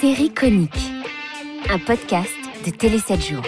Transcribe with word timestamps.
Série 0.00 0.30
conique, 0.30 0.92
un 1.70 1.78
podcast 1.78 2.30
de 2.64 2.70
Télé 2.70 2.98
7 2.98 3.20
jours. 3.20 3.42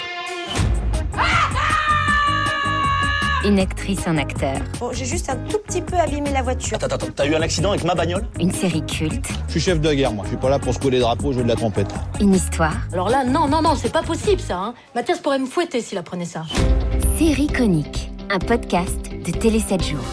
Une 3.45 3.59
actrice, 3.59 4.07
un 4.07 4.19
acteur, 4.19 4.57
Bon, 4.81 4.91
j'ai 4.93 5.05
juste 5.05 5.31
un 5.31 5.37
tout 5.37 5.59
petit 5.67 5.81
peu 5.81 5.97
abîmé 5.97 6.31
la 6.33 6.43
voiture. 6.43 6.77
Attends, 6.77 6.95
attends, 6.97 7.07
t'as 7.15 7.27
eu 7.27 7.35
un 7.35 7.41
accident 7.43 7.71
avec 7.71 7.85
ma 7.85 7.95
bagnole? 7.95 8.27
Une 8.41 8.53
série 8.53 8.85
culte, 8.85 9.27
Je 9.47 9.53
suis 9.53 9.61
chef 9.61 9.81
de 9.81 9.93
guerre, 9.93 10.13
moi. 10.13 10.25
Je 10.25 10.31
suis 10.31 10.37
pas 10.39 10.51
là 10.51 10.59
pour 10.59 10.75
secouer 10.75 10.93
les 10.93 10.99
drapeaux, 11.01 11.33
jouer 11.33 11.45
de 11.45 11.49
la 11.49 11.57
trompette. 11.57 11.93
une 12.21 12.35
histoire. 12.35 12.77
Alors 12.93 13.09
là, 13.09 13.25
non, 13.25 13.47
non, 13.49 13.63
non, 13.63 13.75
c'est 13.77 13.93
pas 13.93 14.03
possible 14.03 14.41
ça. 14.41 14.59
Hein. 14.59 14.75
Mathias 14.95 15.21
pourrait 15.21 15.39
me 15.39 15.47
fouetter 15.47 15.81
s'il 15.81 15.99
apprenait 15.99 16.25
ça. 16.25 16.45
Série 17.19 17.47
conique, 17.49 18.11
un 18.31 18.39
podcast 18.39 19.11
de 19.25 19.31
Télé 19.31 19.61
7 19.61 19.83
jours. 19.85 20.05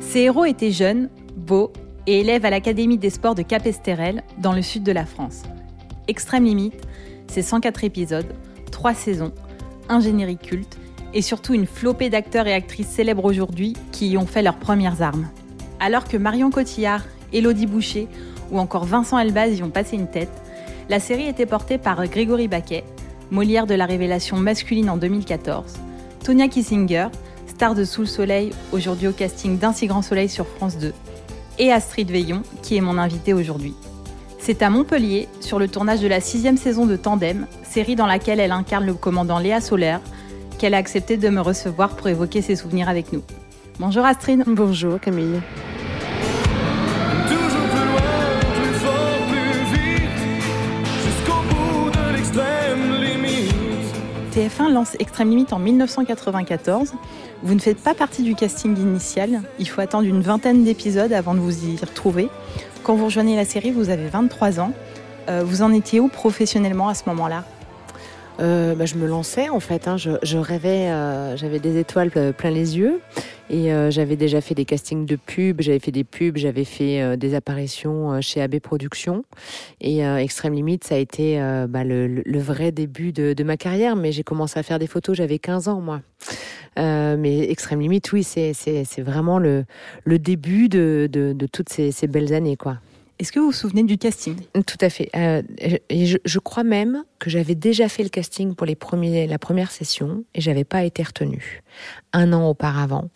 Ces 0.00 0.20
héros 0.20 0.44
étaient 0.46 0.72
jeunes, 0.72 1.10
beaux 1.36 1.72
et 2.08 2.20
élèves 2.20 2.46
à 2.46 2.50
l'Académie 2.50 2.96
des 2.96 3.10
sports 3.10 3.34
de 3.34 3.42
Capesterel, 3.42 4.22
dans 4.38 4.54
le 4.54 4.62
sud 4.62 4.82
de 4.82 4.92
la 4.92 5.04
France. 5.04 5.42
Extrême 6.08 6.46
Limite, 6.46 6.88
c'est 7.26 7.42
104 7.42 7.84
épisodes, 7.84 8.32
3 8.72 8.94
saisons, 8.94 9.32
un 9.90 10.00
générique 10.00 10.40
culte 10.40 10.78
et 11.12 11.20
surtout 11.20 11.52
une 11.52 11.66
flopée 11.66 12.08
d'acteurs 12.08 12.46
et 12.46 12.54
actrices 12.54 12.88
célèbres 12.88 13.26
aujourd'hui 13.26 13.74
qui 13.92 14.08
y 14.08 14.16
ont 14.16 14.24
fait 14.24 14.40
leurs 14.40 14.56
premières 14.56 15.02
armes. 15.02 15.28
Alors 15.80 16.04
que 16.04 16.16
Marion 16.16 16.50
Cotillard, 16.50 17.04
Élodie 17.34 17.66
Boucher 17.66 18.08
ou 18.50 18.58
encore 18.58 18.86
Vincent 18.86 19.18
Elbaz 19.18 19.58
y 19.58 19.62
ont 19.62 19.68
passé 19.68 19.96
une 19.96 20.08
tête, 20.08 20.32
la 20.88 21.00
série 21.00 21.28
était 21.28 21.44
portée 21.44 21.76
par 21.76 22.06
Grégory 22.06 22.48
Baquet, 22.48 22.84
Molière 23.30 23.66
de 23.66 23.74
la 23.74 23.84
révélation 23.84 24.38
masculine 24.38 24.88
en 24.88 24.96
2014, 24.96 25.74
Tonya 26.24 26.48
Kissinger, 26.48 27.08
star 27.48 27.74
de 27.74 27.84
Sous 27.84 28.00
le 28.00 28.06
Soleil, 28.06 28.50
aujourd'hui 28.72 29.08
au 29.08 29.12
casting 29.12 29.58
d'Un 29.58 29.74
si 29.74 29.86
grand 29.86 30.00
soleil 30.00 30.30
sur 30.30 30.46
France 30.46 30.78
2, 30.78 30.94
et 31.58 31.72
Astrid 31.72 32.10
Veillon, 32.10 32.42
qui 32.62 32.76
est 32.76 32.80
mon 32.80 32.98
invitée 32.98 33.32
aujourd'hui. 33.32 33.74
C'est 34.38 34.62
à 34.62 34.70
Montpellier, 34.70 35.28
sur 35.40 35.58
le 35.58 35.68
tournage 35.68 36.00
de 36.00 36.08
la 36.08 36.20
sixième 36.20 36.56
saison 36.56 36.86
de 36.86 36.96
Tandem, 36.96 37.46
série 37.62 37.96
dans 37.96 38.06
laquelle 38.06 38.40
elle 38.40 38.52
incarne 38.52 38.86
le 38.86 38.94
commandant 38.94 39.38
Léa 39.38 39.60
Solaire, 39.60 40.00
qu'elle 40.58 40.74
a 40.74 40.78
accepté 40.78 41.16
de 41.16 41.28
me 41.28 41.40
recevoir 41.40 41.96
pour 41.96 42.08
évoquer 42.08 42.42
ses 42.42 42.56
souvenirs 42.56 42.88
avec 42.88 43.12
nous. 43.12 43.22
Bonjour 43.78 44.04
Astrid. 44.04 44.42
Bonjour 44.46 44.98
Camille. 45.00 45.40
toujours 47.28 47.68
plus 47.68 47.86
loin, 47.86 48.40
plus 48.54 48.74
fort, 48.74 49.20
plus 49.28 49.62
vite, 49.74 50.10
jusqu'au 51.04 51.42
bout 51.48 51.90
de 51.90 52.16
l'extrême 52.16 53.02
limite. 53.02 53.54
TF1 54.34 54.72
lance 54.72 54.96
Extrême 54.98 55.30
Limite 55.30 55.52
en 55.52 55.58
1994. 55.58 56.94
Vous 57.42 57.54
ne 57.54 57.60
faites 57.60 57.78
pas 57.78 57.94
partie 57.94 58.22
du 58.22 58.34
casting 58.34 58.76
initial. 58.76 59.42
Il 59.58 59.68
faut 59.68 59.80
attendre 59.80 60.06
une 60.08 60.22
vingtaine 60.22 60.64
d'épisodes 60.64 61.12
avant 61.12 61.34
de 61.34 61.38
vous 61.40 61.66
y 61.66 61.76
retrouver. 61.76 62.28
Quand 62.82 62.96
vous 62.96 63.06
rejoignez 63.06 63.36
la 63.36 63.44
série, 63.44 63.70
vous 63.70 63.90
avez 63.90 64.08
23 64.08 64.60
ans. 64.60 64.72
Euh, 65.28 65.42
vous 65.44 65.62
en 65.62 65.72
étiez 65.72 66.00
où 66.00 66.08
professionnellement 66.08 66.88
à 66.88 66.94
ce 66.94 67.02
moment-là? 67.06 67.44
Euh, 68.40 68.74
bah, 68.74 68.86
je 68.86 68.94
me 68.96 69.06
lançais 69.06 69.48
en 69.48 69.60
fait. 69.60 69.88
hein. 69.88 69.96
Je, 69.96 70.36
rêvais, 70.36 70.88
euh, 70.90 71.36
j'avais 71.36 71.58
des 71.58 71.76
étoiles 71.78 72.08
ple- 72.08 72.32
plein 72.32 72.50
les 72.50 72.76
yeux 72.78 73.00
et 73.50 73.70
j'avais 73.90 74.16
déjà 74.16 74.42
fait 74.42 74.54
des 74.54 74.66
castings 74.66 75.06
de 75.06 75.16
pubs, 75.16 75.62
j'avais 75.62 75.78
fait 75.78 75.90
des 75.90 76.04
pubs, 76.04 76.36
j'avais 76.36 76.64
fait 76.64 77.16
des 77.16 77.34
apparitions 77.34 78.20
chez 78.20 78.42
AB 78.42 78.58
Productions 78.58 79.24
et 79.80 80.00
Extrême 80.00 80.52
Limite, 80.52 80.84
ça 80.84 80.96
a 80.96 80.98
été 80.98 81.38
bah, 81.66 81.82
le, 81.82 82.22
vrai 82.38 82.72
début 82.72 83.10
de 83.10 83.42
ma 83.44 83.56
carrière. 83.56 83.96
Mais 83.96 84.12
j'ai 84.12 84.22
commencé 84.22 84.58
à 84.58 84.62
faire 84.62 84.78
des 84.78 84.86
photos, 84.86 85.16
j'avais 85.16 85.38
15 85.38 85.68
ans 85.68 85.80
moi. 85.80 86.02
Euh, 86.78 87.16
mais 87.18 87.50
Extrême 87.50 87.80
Limite, 87.80 88.12
oui, 88.12 88.22
c'est 88.22 88.52
vraiment 89.00 89.38
le, 89.38 89.64
le 90.04 90.18
début 90.18 90.68
de, 90.68 91.08
de, 91.10 91.32
de 91.32 91.46
toutes 91.46 91.68
ces, 91.68 91.92
ces 91.92 92.06
belles 92.06 92.32
années 92.32 92.56
quoi. 92.56 92.78
Est-ce 93.18 93.32
que 93.32 93.40
vous 93.40 93.46
vous 93.46 93.52
souvenez 93.52 93.82
du 93.82 93.98
casting? 93.98 94.36
Tout 94.64 94.78
à 94.80 94.88
fait. 94.88 95.10
Euh, 95.16 95.42
je, 95.90 96.18
je 96.24 96.38
crois 96.38 96.62
même 96.62 97.02
que 97.18 97.30
j'avais 97.30 97.56
déjà 97.56 97.88
fait 97.88 98.04
le 98.04 98.10
casting 98.10 98.54
pour 98.54 98.64
les 98.64 98.76
premiers, 98.76 99.26
la 99.26 99.40
première 99.40 99.72
session 99.72 100.22
et 100.36 100.40
j'avais 100.40 100.62
pas 100.62 100.84
été 100.84 101.02
retenue 101.02 101.64
un 102.12 102.32
an 102.32 102.48
auparavant. 102.48 103.10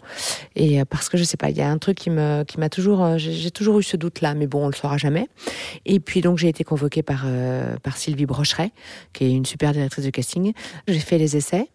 Et 0.57 0.81
euh, 0.81 0.85
parce 0.85 1.09
que 1.09 1.17
je 1.17 1.23
sais 1.23 1.37
pas, 1.37 1.51
il 1.51 1.57
y 1.57 1.61
a 1.61 1.71
un 1.71 1.79
truc 1.79 1.99
qui 1.99 2.11
me, 2.11 2.43
qui 2.43 2.59
m'a 2.59 2.69
toujours, 2.69 3.17
j'ai 3.17 3.33
j'ai 3.33 3.53
toujours 3.53 3.79
eu 3.79 3.85
ce 3.85 3.97
doute-là, 3.97 4.35
mais 4.35 4.49
bon, 4.49 4.65
on 4.65 4.67
le 4.67 4.75
saura 4.75 4.97
jamais. 4.99 5.29
Et 5.87 6.01
puis 6.01 6.21
donc 6.21 6.37
j'ai 6.37 6.49
été 6.49 6.65
convoquée 6.65 7.05
par 7.05 7.23
euh, 7.27 7.77
par 7.85 7.97
Sylvie 7.97 8.27
Brocheret, 8.27 8.73
qui 9.13 9.27
est 9.27 9.31
une 9.31 9.47
super 9.47 9.71
directrice 9.71 10.05
de 10.05 10.11
casting. 10.11 10.53
J'ai 10.89 10.99
fait 10.99 11.19
les 11.19 11.37
essais 11.37 11.69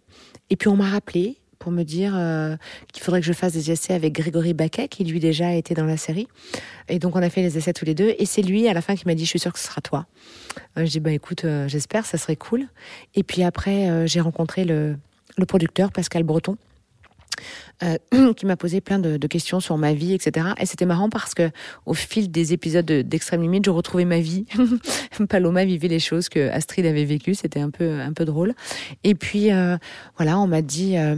et 0.49 0.57
puis 0.57 0.67
on 0.67 0.75
m'a 0.75 0.89
rappelé 0.89 1.37
pour 1.59 1.71
me 1.71 1.83
dire 1.83 2.13
euh, 2.15 2.55
qu'il 2.93 3.03
faudrait 3.03 3.21
que 3.21 3.25
je 3.25 3.33
fasse 3.33 3.53
des 3.53 3.71
essais 3.71 3.93
avec 3.93 4.13
Grégory 4.13 4.53
Baquet, 4.53 4.87
qui 4.87 5.03
lui 5.03 5.19
déjà 5.19 5.53
était 5.53 5.73
dans 5.73 5.85
la 5.85 5.97
série. 5.97 6.27
Et 6.89 6.99
donc 6.99 7.15
on 7.15 7.21
a 7.21 7.29
fait 7.29 7.41
les 7.41 7.57
essais 7.57 7.73
tous 7.73 7.85
les 7.85 7.95
deux. 7.95 8.15
Et 8.19 8.25
c'est 8.25 8.41
lui 8.41 8.67
à 8.67 8.73
la 8.73 8.81
fin 8.81 8.95
qui 8.95 9.05
m'a 9.05 9.15
dit, 9.15 9.25
je 9.25 9.29
suis 9.29 9.39
sûre 9.39 9.53
que 9.53 9.59
ce 9.59 9.67
sera 9.67 9.81
toi. 9.81 10.05
Euh, 10.77 10.85
je 10.85 10.91
dis, 10.91 10.99
bah 10.99 11.11
écoute, 11.11 11.45
euh, 11.45 11.67
j'espère, 11.67 12.05
ça 12.05 12.17
serait 12.17 12.35
cool. 12.35 12.67
Et 13.15 13.23
puis 13.23 13.43
après, 13.43 14.07
j'ai 14.07 14.21
rencontré 14.21 14.65
le, 14.65 14.97
le 15.37 15.45
producteur, 15.45 15.91
Pascal 15.91 16.23
Breton. 16.23 16.57
Euh, 17.83 17.97
qui 18.33 18.45
m'a 18.45 18.57
posé 18.57 18.81
plein 18.81 18.99
de, 18.99 19.17
questions 19.27 19.59
sur 19.59 19.77
ma 19.77 19.93
vie, 19.93 20.13
etc. 20.13 20.47
Et 20.59 20.65
c'était 20.65 20.85
marrant 20.85 21.09
parce 21.09 21.33
que 21.33 21.49
au 21.85 21.93
fil 21.93 22.31
des 22.31 22.53
épisodes 22.53 22.85
de- 22.85 23.01
d'Extrême 23.01 23.41
Limite, 23.41 23.65
je 23.65 23.69
retrouvais 23.69 24.05
ma 24.05 24.19
vie. 24.19 24.45
Paloma 25.29 25.65
vivait 25.65 25.89
les 25.89 25.99
choses 25.99 26.29
que 26.29 26.49
Astrid 26.49 26.85
avait 26.85 27.05
vécues. 27.05 27.35
C'était 27.35 27.59
un 27.59 27.69
peu 27.69 27.99
un 27.99 28.13
peu 28.13 28.25
drôle. 28.25 28.53
Et 29.03 29.15
puis 29.15 29.51
euh, 29.51 29.77
voilà, 30.15 30.39
on 30.39 30.47
m'a 30.47 30.61
dit 30.61 30.97
euh, 30.97 31.17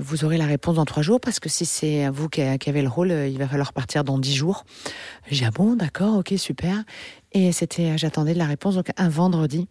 vous 0.00 0.24
aurez 0.24 0.38
la 0.38 0.46
réponse 0.46 0.76
dans 0.76 0.84
trois 0.84 1.02
jours 1.02 1.20
parce 1.20 1.40
que 1.40 1.48
si 1.48 1.66
c'est 1.66 2.08
vous 2.08 2.28
qui, 2.28 2.40
avez 2.42 2.82
le 2.82 2.88
rôle, 2.88 3.10
il 3.10 3.38
va 3.38 3.48
falloir 3.48 3.72
partir 3.72 4.04
dans 4.04 4.18
dix 4.18 4.34
jours. 4.34 4.64
J'ai 5.30 5.46
ah 5.46 5.50
bon, 5.50 5.74
d'accord, 5.74 6.16
ok, 6.18 6.34
super. 6.36 6.84
Et 7.32 7.50
c'était, 7.52 7.98
j'attendais 7.98 8.34
la 8.34 8.46
réponse 8.46 8.76
donc 8.76 8.90
un 8.96 9.08
vendredi. 9.08 9.68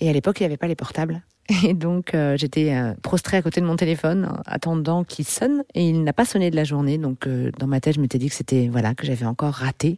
Et 0.00 0.08
à 0.08 0.12
l'époque, 0.12 0.40
il 0.40 0.44
n'y 0.44 0.46
avait 0.46 0.56
pas 0.56 0.66
les 0.66 0.74
portables. 0.74 1.22
Et 1.64 1.74
donc, 1.74 2.14
euh, 2.14 2.36
j'étais 2.36 2.74
euh, 2.74 2.94
prostrée 3.02 3.36
à 3.36 3.42
côté 3.42 3.60
de 3.60 3.66
mon 3.66 3.76
téléphone, 3.76 4.28
euh, 4.30 4.42
attendant 4.46 5.04
qu'il 5.04 5.24
sonne. 5.24 5.64
Et 5.74 5.88
il 5.88 6.04
n'a 6.04 6.12
pas 6.12 6.24
sonné 6.24 6.50
de 6.50 6.56
la 6.56 6.64
journée. 6.64 6.98
Donc, 6.98 7.28
dans 7.58 7.66
ma 7.66 7.80
tête, 7.80 7.96
je 7.96 8.00
m'étais 8.00 8.18
dit 8.18 8.28
que 8.28 8.34
c'était, 8.34 8.68
voilà, 8.68 8.94
que 8.94 9.06
j'avais 9.06 9.26
encore 9.26 9.54
raté. 9.54 9.96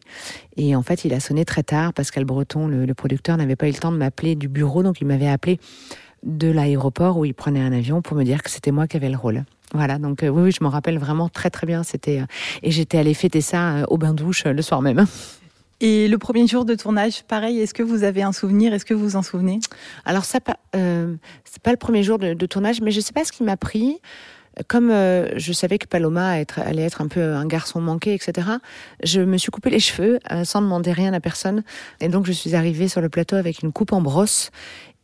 Et 0.57 0.75
en 0.75 0.81
fait, 0.81 1.05
il 1.05 1.13
a 1.13 1.19
sonné 1.19 1.45
très 1.45 1.63
tard. 1.63 1.93
Pascal 1.93 2.25
Breton, 2.25 2.67
le, 2.67 2.93
producteur, 2.93 3.37
n'avait 3.37 3.55
pas 3.55 3.67
eu 3.67 3.71
le 3.71 3.77
temps 3.77 3.91
de 3.91 3.97
m'appeler 3.97 4.35
du 4.35 4.47
bureau. 4.47 4.83
Donc, 4.83 5.01
il 5.01 5.07
m'avait 5.07 5.27
appelé 5.27 5.59
de 6.23 6.49
l'aéroport 6.49 7.17
où 7.17 7.25
il 7.25 7.33
prenait 7.35 7.61
un 7.61 7.71
avion 7.71 8.01
pour 8.01 8.17
me 8.17 8.23
dire 8.23 8.41
que 8.41 8.49
c'était 8.49 8.71
moi 8.71 8.87
qui 8.87 8.97
avais 8.97 9.09
le 9.09 9.17
rôle. 9.17 9.45
Voilà, 9.73 9.99
donc 9.99 10.19
oui, 10.21 10.29
oui, 10.29 10.51
je 10.51 10.63
m'en 10.63 10.69
rappelle 10.69 10.97
vraiment 10.97 11.29
très 11.29 11.49
très 11.49 11.67
bien. 11.67 11.83
C'était 11.83 12.21
et 12.63 12.71
j'étais 12.71 12.97
allée 12.97 13.13
fêter 13.13 13.41
ça 13.41 13.83
au 13.89 13.97
bain 13.97 14.13
douche 14.13 14.45
le 14.45 14.61
soir 14.61 14.81
même. 14.81 15.05
Et 15.81 16.07
le 16.07 16.17
premier 16.17 16.47
jour 16.47 16.63
de 16.63 16.73
tournage, 16.73 17.23
pareil, 17.23 17.59
est-ce 17.59 17.73
que 17.73 17.83
vous 17.83 18.03
avez 18.03 18.23
un 18.23 18.31
souvenir? 18.31 18.73
Est-ce 18.73 18.85
que 18.85 18.93
vous 18.93 19.09
vous 19.09 19.15
en 19.17 19.21
souvenez? 19.21 19.59
Alors 20.05 20.23
ça, 20.23 20.39
euh, 20.75 21.15
c'est 21.43 21.61
pas 21.61 21.71
le 21.71 21.77
premier 21.77 22.01
jour 22.01 22.17
de, 22.17 22.33
tournage, 22.45 22.81
mais 22.81 22.91
je 22.91 23.01
sais 23.01 23.13
pas 23.13 23.25
ce 23.25 23.31
qui 23.31 23.43
m'a 23.43 23.57
pris. 23.57 23.99
Comme 24.69 24.89
euh, 24.89 25.37
je 25.37 25.51
savais 25.51 25.77
que 25.77 25.85
Paloma 25.85 26.37
allait 26.55 26.83
être 26.83 27.01
un 27.01 27.09
peu 27.09 27.33
un 27.33 27.45
garçon 27.45 27.81
manqué, 27.81 28.13
etc., 28.13 28.47
je 29.03 29.19
me 29.19 29.37
suis 29.37 29.51
coupé 29.51 29.69
les 29.69 29.81
cheveux 29.81 30.19
euh, 30.31 30.45
sans 30.45 30.61
demander 30.61 30.93
rien 30.93 31.11
à 31.11 31.19
personne. 31.19 31.63
Et 31.99 32.07
donc 32.07 32.25
je 32.25 32.31
suis 32.31 32.55
arrivée 32.55 32.87
sur 32.87 33.01
le 33.01 33.09
plateau 33.09 33.35
avec 33.35 33.61
une 33.63 33.73
coupe 33.73 33.91
en 33.91 33.99
brosse. 33.99 34.51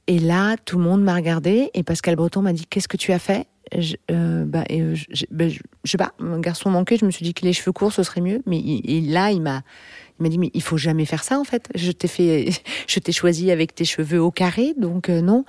Et 0.08 0.20
là, 0.20 0.56
tout 0.66 0.78
le 0.78 0.84
monde 0.84 1.04
m'a 1.04 1.16
regardé 1.16 1.70
et 1.74 1.84
Pascal 1.84 2.16
Breton 2.16 2.42
m'a 2.42 2.54
dit 2.54 2.66
Qu'est-ce 2.66 2.88
que 2.88 2.98
tu 2.98 3.12
as 3.12 3.20
fait? 3.20 3.48
Je, 3.78 3.96
euh, 4.10 4.44
bah, 4.46 4.64
euh, 4.72 4.96
bah, 5.30 5.48
je, 5.48 5.60
sais 5.86 5.98
pas, 5.98 6.14
un 6.20 6.40
garçon 6.40 6.70
manqué, 6.70 6.98
je 6.98 7.06
me 7.06 7.12
suis 7.12 7.24
dit 7.24 7.34
que 7.34 7.46
les 7.46 7.54
cheveux 7.54 7.72
courts, 7.72 7.94
ce 7.94 8.04
serait 8.04 8.20
mieux. 8.20 8.42
Mais 8.46 8.58
il- 8.58 9.14
là, 9.14 9.32
il 9.32 9.42
m'a, 9.42 9.62
il 10.22 10.24
m'a 10.24 10.30
dit, 10.30 10.38
mais 10.38 10.52
il 10.54 10.62
faut 10.62 10.78
jamais 10.78 11.06
faire 11.06 11.24
ça, 11.24 11.40
en 11.40 11.44
fait. 11.44 11.68
Je 11.74 11.92
t'ai 11.92 12.08
fait, 12.08 12.50
je 12.88 13.00
t'ai 13.00 13.12
choisi 13.12 13.50
avec 13.50 13.74
tes 13.74 13.86
cheveux 13.86 14.22
au 14.22 14.30
carré, 14.30 14.74
donc 14.78 15.10
euh, 15.10 15.22
non. 15.22 15.46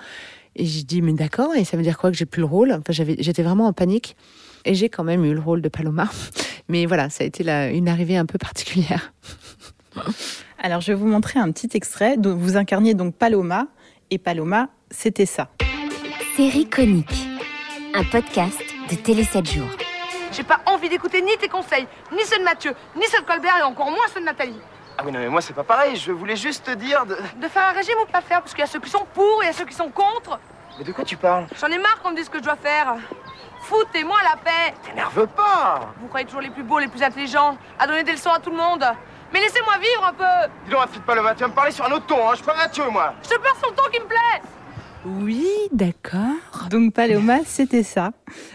Et 0.56 0.64
j'ai 0.64 0.82
dit, 0.82 1.02
mais 1.02 1.12
d'accord, 1.12 1.54
et 1.54 1.64
ça 1.64 1.76
veut 1.76 1.82
dire 1.82 1.98
quoi 1.98 2.10
que 2.10 2.16
j'ai 2.16 2.26
plus 2.26 2.40
le 2.40 2.46
rôle? 2.46 2.72
Enfin, 2.72 2.92
j'avais, 2.92 3.16
j'étais 3.18 3.42
vraiment 3.42 3.66
en 3.66 3.72
panique. 3.72 4.16
Et 4.64 4.74
j'ai 4.74 4.88
quand 4.88 5.04
même 5.04 5.24
eu 5.24 5.34
le 5.34 5.40
rôle 5.40 5.60
de 5.60 5.68
Paloma. 5.68 6.08
Mais 6.68 6.86
voilà, 6.86 7.10
ça 7.10 7.24
a 7.24 7.26
été 7.26 7.42
la, 7.42 7.70
une 7.70 7.88
arrivée 7.88 8.16
un 8.16 8.26
peu 8.26 8.38
particulière. 8.38 9.12
Alors, 10.58 10.80
je 10.80 10.92
vais 10.92 10.98
vous 10.98 11.06
montrer 11.06 11.38
un 11.38 11.50
petit 11.50 11.68
extrait. 11.74 12.16
dont 12.16 12.36
Vous 12.36 12.56
incarniez 12.56 12.94
donc 12.94 13.14
Paloma. 13.14 13.68
Et 14.10 14.18
Paloma, 14.18 14.68
c'était 14.90 15.26
ça. 15.26 15.50
Série 16.36 16.66
conique, 16.66 17.26
un 17.94 18.04
podcast 18.04 18.60
de 18.90 18.96
Télé 18.96 19.24
7 19.24 19.50
jours. 19.50 19.81
J'ai 20.32 20.42
pas 20.44 20.60
envie 20.66 20.88
d'écouter 20.88 21.20
ni 21.20 21.36
tes 21.36 21.48
conseils, 21.48 21.86
ni 22.10 22.22
ceux 22.24 22.38
de 22.38 22.44
Mathieu, 22.44 22.74
ni 22.96 23.06
ceux 23.06 23.20
de 23.20 23.26
Colbert 23.26 23.58
et 23.58 23.62
encore 23.62 23.90
moins 23.90 24.06
ceux 24.12 24.20
de 24.20 24.24
Nathalie. 24.24 24.58
Ah 24.96 25.02
oui, 25.04 25.12
non, 25.12 25.18
mais 25.18 25.28
moi, 25.28 25.40
c'est 25.40 25.52
pas 25.52 25.62
pareil. 25.64 25.96
Je 25.96 26.10
voulais 26.10 26.36
juste 26.36 26.64
te 26.64 26.70
dire 26.70 27.04
de. 27.06 27.16
De 27.36 27.48
faire 27.48 27.64
un 27.68 27.72
régime 27.72 27.96
ou 28.02 28.06
pas 28.06 28.20
faire 28.22 28.40
Parce 28.40 28.52
qu'il 28.52 28.60
y 28.60 28.64
a 28.64 28.66
ceux 28.66 28.80
qui 28.80 28.90
sont 28.90 29.06
pour 29.14 29.42
et 29.42 29.46
il 29.46 29.48
y 29.48 29.50
a 29.50 29.52
ceux 29.52 29.64
qui 29.64 29.74
sont 29.74 29.90
contre. 29.90 30.38
Mais 30.78 30.84
de 30.84 30.92
quoi 30.92 31.04
tu 31.04 31.16
parles? 31.16 31.46
J'en 31.60 31.68
ai 31.68 31.78
marre 31.78 32.00
qu'on 32.02 32.10
me 32.10 32.16
dise 32.16 32.26
ce 32.26 32.30
que 32.30 32.38
je 32.38 32.44
dois 32.44 32.56
faire. 32.56 32.96
Foutez-moi 33.62 34.16
la 34.24 34.36
paix 34.36 34.74
T'énerve 34.84 35.26
pas 35.28 35.92
Vous 36.00 36.08
croyez 36.08 36.26
toujours 36.26 36.40
les 36.40 36.50
plus 36.50 36.62
beaux, 36.64 36.78
les 36.78 36.88
plus 36.88 37.02
intelligents, 37.02 37.56
à 37.78 37.86
donner 37.86 38.02
des 38.02 38.12
leçons 38.12 38.30
à 38.30 38.40
tout 38.40 38.50
le 38.50 38.56
monde. 38.56 38.84
Mais 39.32 39.40
laissez-moi 39.40 39.78
vivre 39.78 40.04
un 40.04 40.12
peu 40.12 40.52
Dis 40.64 40.70
donc, 40.72 40.82
Afid 40.84 41.02
Paloma, 41.02 41.34
tu 41.34 41.42
vas 41.42 41.48
me 41.48 41.54
parler 41.54 41.70
sur 41.70 41.84
un 41.84 41.90
autre 41.92 42.06
ton, 42.06 42.28
hein. 42.28 42.34
Je 42.36 42.42
pas 42.42 42.54
Mathieu, 42.56 42.84
moi 42.90 43.14
Je 43.22 43.28
te 43.28 43.38
perds 43.38 43.56
son 43.62 43.72
ton 43.72 43.88
qui 43.90 44.00
me 44.00 44.06
plaît 44.06 44.42
Oui, 45.04 45.44
d'accord. 45.72 46.68
Donc 46.70 46.94
Paloma, 46.94 47.38
c'était 47.44 47.82
ça. 47.82 48.12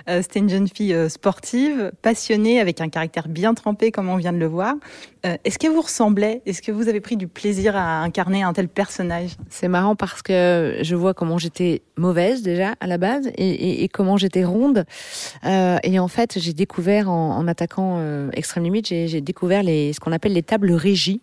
Euh, 0.09 0.21
c'était 0.21 0.39
une 0.39 0.47
jeune 0.49 0.69
fille 0.69 0.93
euh, 0.93 1.09
sportive, 1.09 1.91
passionnée, 2.01 2.61
avec 2.61 2.79
un 2.79 2.87
caractère 2.87 3.27
bien 3.27 3.53
trempé, 3.53 3.91
comme 3.91 4.07
on 4.07 4.15
vient 4.15 4.31
de 4.31 4.37
le 4.37 4.45
voir. 4.45 4.75
Euh, 5.25 5.35
Est-ce 5.43 5.59
que 5.59 5.67
vous 5.67 5.81
ressemblait 5.81 6.41
Est-ce 6.45 6.61
que 6.61 6.71
vous 6.71 6.87
avez 6.87 7.01
pris 7.01 7.17
du 7.17 7.27
plaisir 7.27 7.75
à 7.75 7.99
incarner 8.01 8.43
un 8.43 8.53
tel 8.53 8.69
personnage? 8.69 9.31
C'est 9.49 9.67
marrant 9.67 9.97
parce 9.97 10.21
que 10.21 10.77
je 10.81 10.95
vois 10.95 11.13
comment 11.13 11.37
j'étais 11.37 11.81
mauvaise 11.97 12.43
déjà 12.43 12.75
à 12.79 12.87
la 12.87 12.97
base 12.97 13.27
et, 13.35 13.49
et- 13.49 13.83
et 13.83 13.89
comment 13.89 14.15
j'étais 14.15 14.45
ronde. 14.45 14.85
Euh, 15.45 15.77
et 15.83 15.99
en 15.99 16.07
fait, 16.07 16.39
j'ai 16.39 16.53
découvert 16.53 17.09
en, 17.09 17.35
en 17.37 17.47
attaquant 17.49 17.97
euh, 17.99 18.29
Extrême 18.31 18.63
Limite, 18.63 18.87
j'ai 18.87 19.09
j'ai 19.09 19.19
découvert 19.19 19.63
les, 19.63 19.91
ce 19.91 19.99
qu'on 19.99 20.13
appelle 20.13 20.33
les 20.33 20.43
tables 20.43 20.71
régies. 20.71 21.21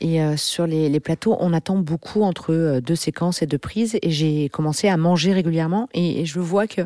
Et 0.00 0.22
euh, 0.22 0.36
sur 0.36 0.66
les, 0.66 0.88
les 0.88 1.00
plateaux, 1.00 1.36
on 1.40 1.52
attend 1.52 1.76
beaucoup 1.76 2.22
entre 2.22 2.52
euh, 2.52 2.80
deux 2.80 2.96
séquences 2.96 3.42
et 3.42 3.46
deux 3.46 3.58
prises. 3.58 3.98
Et 4.02 4.10
j'ai 4.10 4.48
commencé 4.48 4.88
à 4.88 4.96
manger 4.96 5.32
régulièrement. 5.32 5.88
Et, 5.92 6.20
et 6.20 6.24
je 6.26 6.40
vois 6.40 6.66
que 6.66 6.82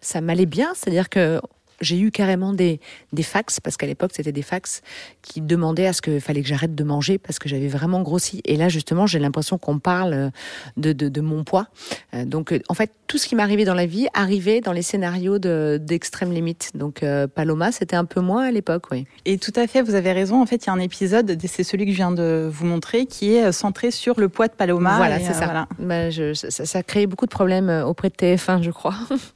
ça 0.00 0.20
m'allait 0.20 0.46
bien. 0.46 0.72
C'est-à-dire 0.74 1.08
que 1.08 1.40
j'ai 1.80 1.98
eu 1.98 2.10
carrément 2.10 2.52
des, 2.52 2.80
des 3.12 3.22
fax, 3.22 3.60
parce 3.60 3.76
qu'à 3.76 3.86
l'époque, 3.86 4.12
c'était 4.14 4.32
des 4.32 4.42
fax 4.42 4.82
qui 5.22 5.40
demandaient 5.40 5.86
à 5.86 5.92
ce 5.92 6.02
qu'il 6.02 6.20
fallait 6.20 6.42
que 6.42 6.48
j'arrête 6.48 6.74
de 6.74 6.84
manger 6.84 7.18
parce 7.18 7.38
que 7.38 7.48
j'avais 7.48 7.68
vraiment 7.68 8.02
grossi. 8.02 8.40
Et 8.44 8.56
là, 8.56 8.68
justement, 8.68 9.06
j'ai 9.06 9.18
l'impression 9.18 9.58
qu'on 9.58 9.78
parle 9.78 10.12
euh, 10.14 10.30
de, 10.76 10.92
de, 10.92 11.08
de 11.08 11.20
mon 11.20 11.44
poids. 11.44 11.66
Euh, 12.14 12.24
donc, 12.24 12.52
euh, 12.52 12.60
en 12.68 12.74
fait, 12.74 12.90
tout 13.06 13.18
ce 13.18 13.26
qui 13.26 13.34
m'arrivait 13.34 13.64
dans 13.64 13.74
la 13.74 13.86
vie 13.86 14.06
arrivait 14.14 14.60
dans 14.60 14.72
les 14.72 14.82
scénarios 14.82 15.38
de- 15.38 15.78
d'extrême 15.80 16.32
limite. 16.32 16.70
Donc, 16.74 17.04
Paloma, 17.34 17.72
c'était 17.72 17.96
un 17.96 18.04
peu 18.04 18.20
moins 18.20 18.44
à 18.46 18.50
l'époque, 18.50 18.84
oui. 18.90 19.06
Et 19.24 19.38
tout 19.38 19.52
à 19.56 19.66
fait, 19.66 19.82
vous 19.82 19.94
avez 19.94 20.12
raison. 20.12 20.40
En 20.42 20.46
fait, 20.46 20.64
il 20.64 20.66
y 20.66 20.70
a 20.70 20.72
un 20.72 20.78
épisode, 20.80 21.36
c'est 21.46 21.62
celui 21.64 21.84
que 21.86 21.92
je 21.92 21.96
viens 21.96 22.10
de 22.12 22.48
vous 22.52 22.66
montrer, 22.66 23.06
qui 23.06 23.34
est 23.34 23.52
centré 23.52 23.90
sur 23.90 24.18
le 24.18 24.28
poids 24.28 24.48
de 24.48 24.54
Paloma. 24.54 24.96
Voilà, 24.96 25.20
c'est 25.20 25.30
euh, 25.30 25.44
voilà. 25.44 25.68
Bah, 25.78 26.10
je, 26.10 26.34
ça. 26.34 26.50
Ça 26.64 26.78
a 26.78 26.82
créé 26.82 27.06
beaucoup 27.06 27.26
de 27.26 27.30
problèmes 27.30 27.68
auprès 27.86 28.08
de 28.08 28.14
TF1, 28.14 28.62
je 28.62 28.70
crois. 28.70 28.94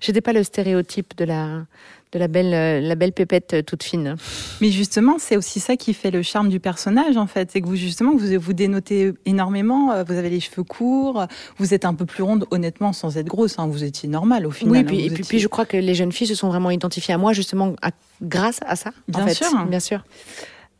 J'étais 0.00 0.20
pas 0.20 0.32
le 0.32 0.42
stéréotype 0.44 1.16
de 1.16 1.24
la, 1.24 1.64
de 2.12 2.18
la 2.18 2.28
belle, 2.28 2.54
euh, 2.54 2.80
la 2.80 2.94
belle 2.94 3.12
pépette 3.12 3.54
euh, 3.54 3.62
toute 3.62 3.82
fine. 3.82 4.16
Mais 4.60 4.70
justement, 4.70 5.16
c'est 5.18 5.36
aussi 5.36 5.58
ça 5.60 5.76
qui 5.76 5.94
fait 5.94 6.10
le 6.10 6.22
charme 6.22 6.48
du 6.48 6.60
personnage, 6.60 7.16
en 7.16 7.26
fait. 7.26 7.50
C'est 7.50 7.60
que 7.60 7.66
vous, 7.66 7.74
justement, 7.76 8.14
vous 8.16 8.38
vous 8.38 8.52
dénotez 8.52 9.12
énormément. 9.26 9.90
euh, 9.92 10.04
Vous 10.06 10.14
avez 10.14 10.30
les 10.30 10.40
cheveux 10.40 10.62
courts. 10.62 11.26
Vous 11.58 11.74
êtes 11.74 11.84
un 11.84 11.94
peu 11.94 12.06
plus 12.06 12.22
ronde, 12.22 12.46
honnêtement, 12.50 12.92
sans 12.92 13.16
être 13.18 13.26
grosse. 13.26 13.58
hein. 13.58 13.66
Vous 13.66 13.82
étiez 13.84 14.08
normale 14.08 14.46
au 14.46 14.50
final. 14.52 14.72
Oui, 14.72 14.78
hein. 14.78 14.84
puis, 14.84 14.98
et 15.00 15.06
puis, 15.08 15.14
étiez- 15.22 15.24
puis 15.28 15.38
je 15.40 15.48
crois 15.48 15.66
que 15.66 15.76
les 15.76 15.94
jeunes 15.94 16.12
filles 16.12 16.28
se 16.28 16.34
sont 16.36 16.48
vraiment 16.48 16.70
identifiées 16.70 17.14
à 17.14 17.18
moi 17.18 17.32
justement 17.32 17.74
à- 17.82 17.90
grâce 18.22 18.60
à 18.66 18.76
ça. 18.76 18.90
en 18.90 19.18
Bien 19.18 19.26
fait. 19.26 19.34
sûr. 19.34 19.64
bien 19.66 19.80
sûr. 19.80 20.04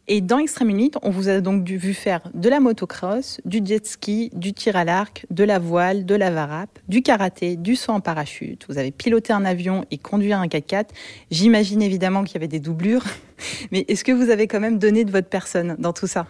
Et 0.07 0.21
dans 0.21 0.39
Extrême 0.39 0.69
Limite, 0.69 0.99
on 1.03 1.09
vous 1.09 1.31
a 1.31 1.41
donc 1.41 1.67
vu 1.67 1.95
faire 1.95 2.21
de 2.35 2.51
la 2.51 2.61
motocross, 2.61 3.41
du 3.47 3.63
jet 3.65 3.87
ski, 3.87 4.31
du 4.35 4.53
tir 4.53 4.77
à 4.77 4.85
l'arc, 4.85 5.25
de 5.31 5.45
la 5.45 5.59
voile, 5.59 6.05
de 6.05 6.15
la 6.15 6.31
varap, 6.31 6.79
du 6.89 7.01
karaté, 7.01 7.57
du 7.57 7.75
saut 7.75 7.93
en 7.93 8.01
parachute. 8.01 8.67
Vous 8.69 8.77
avez 8.77 8.91
piloté 8.91 9.33
un 9.33 9.47
avion 9.47 9.87
et 9.91 9.97
conduit 9.97 10.35
un 10.35 10.45
4x4. 10.45 10.89
J'imagine 11.31 11.81
évidemment 11.81 12.23
qu'il 12.23 12.35
y 12.35 12.37
avait 12.37 12.49
des 12.49 12.61
doublures. 12.61 13.05
Mais 13.73 13.87
est-ce 13.89 14.05
que 14.05 14.13
vous 14.13 14.29
avez 14.29 14.47
quand 14.47 14.61
même 14.61 14.79
donné 14.79 15.05
de 15.05 15.11
votre 15.11 15.29
personne 15.29 15.75
dans 15.79 15.95
tout 15.95 16.07
ça? 16.07 16.27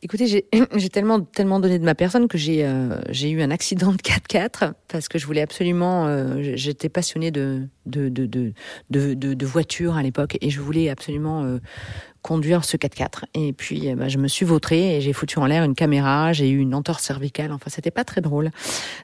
Écoutez, 0.00 0.26
j'ai 0.76 0.88
tellement, 0.90 1.20
tellement 1.20 1.58
donné 1.58 1.78
de 1.78 1.84
ma 1.84 1.94
personne 1.96 2.28
que 2.28 2.38
j'ai 2.38 2.64
euh, 2.64 3.00
eu 3.22 3.42
un 3.42 3.50
accident 3.50 3.90
de 3.92 3.96
4x4 3.96 4.74
parce 4.86 5.08
que 5.08 5.18
je 5.18 5.26
voulais 5.26 5.40
absolument. 5.40 6.06
euh, 6.06 6.52
J'étais 6.54 6.88
passionnée 6.88 7.30
de, 7.32 7.66
de, 7.86 8.08
de, 8.08 8.26
de, 8.26 8.52
de, 8.90 9.34
de, 9.34 9.46
voitures 9.46 9.96
à 9.96 10.02
l'époque 10.02 10.38
et 10.40 10.50
je 10.50 10.60
voulais 10.60 10.88
absolument 10.88 11.42
euh, 11.42 11.58
conduire 12.22 12.64
ce 12.64 12.76
4x4. 12.76 13.24
Et 13.34 13.52
puis, 13.52 13.90
euh, 13.90 13.96
bah, 13.96 14.08
je 14.08 14.18
me 14.18 14.28
suis 14.28 14.46
vautrée 14.46 14.96
et 14.96 15.00
j'ai 15.00 15.12
foutu 15.12 15.40
en 15.40 15.46
l'air 15.46 15.64
une 15.64 15.74
caméra, 15.74 16.32
j'ai 16.32 16.48
eu 16.48 16.58
une 16.58 16.74
entorse 16.74 17.02
cervicale. 17.02 17.50
Enfin, 17.50 17.68
c'était 17.68 17.90
pas 17.90 18.04
très 18.04 18.20
drôle. 18.20 18.50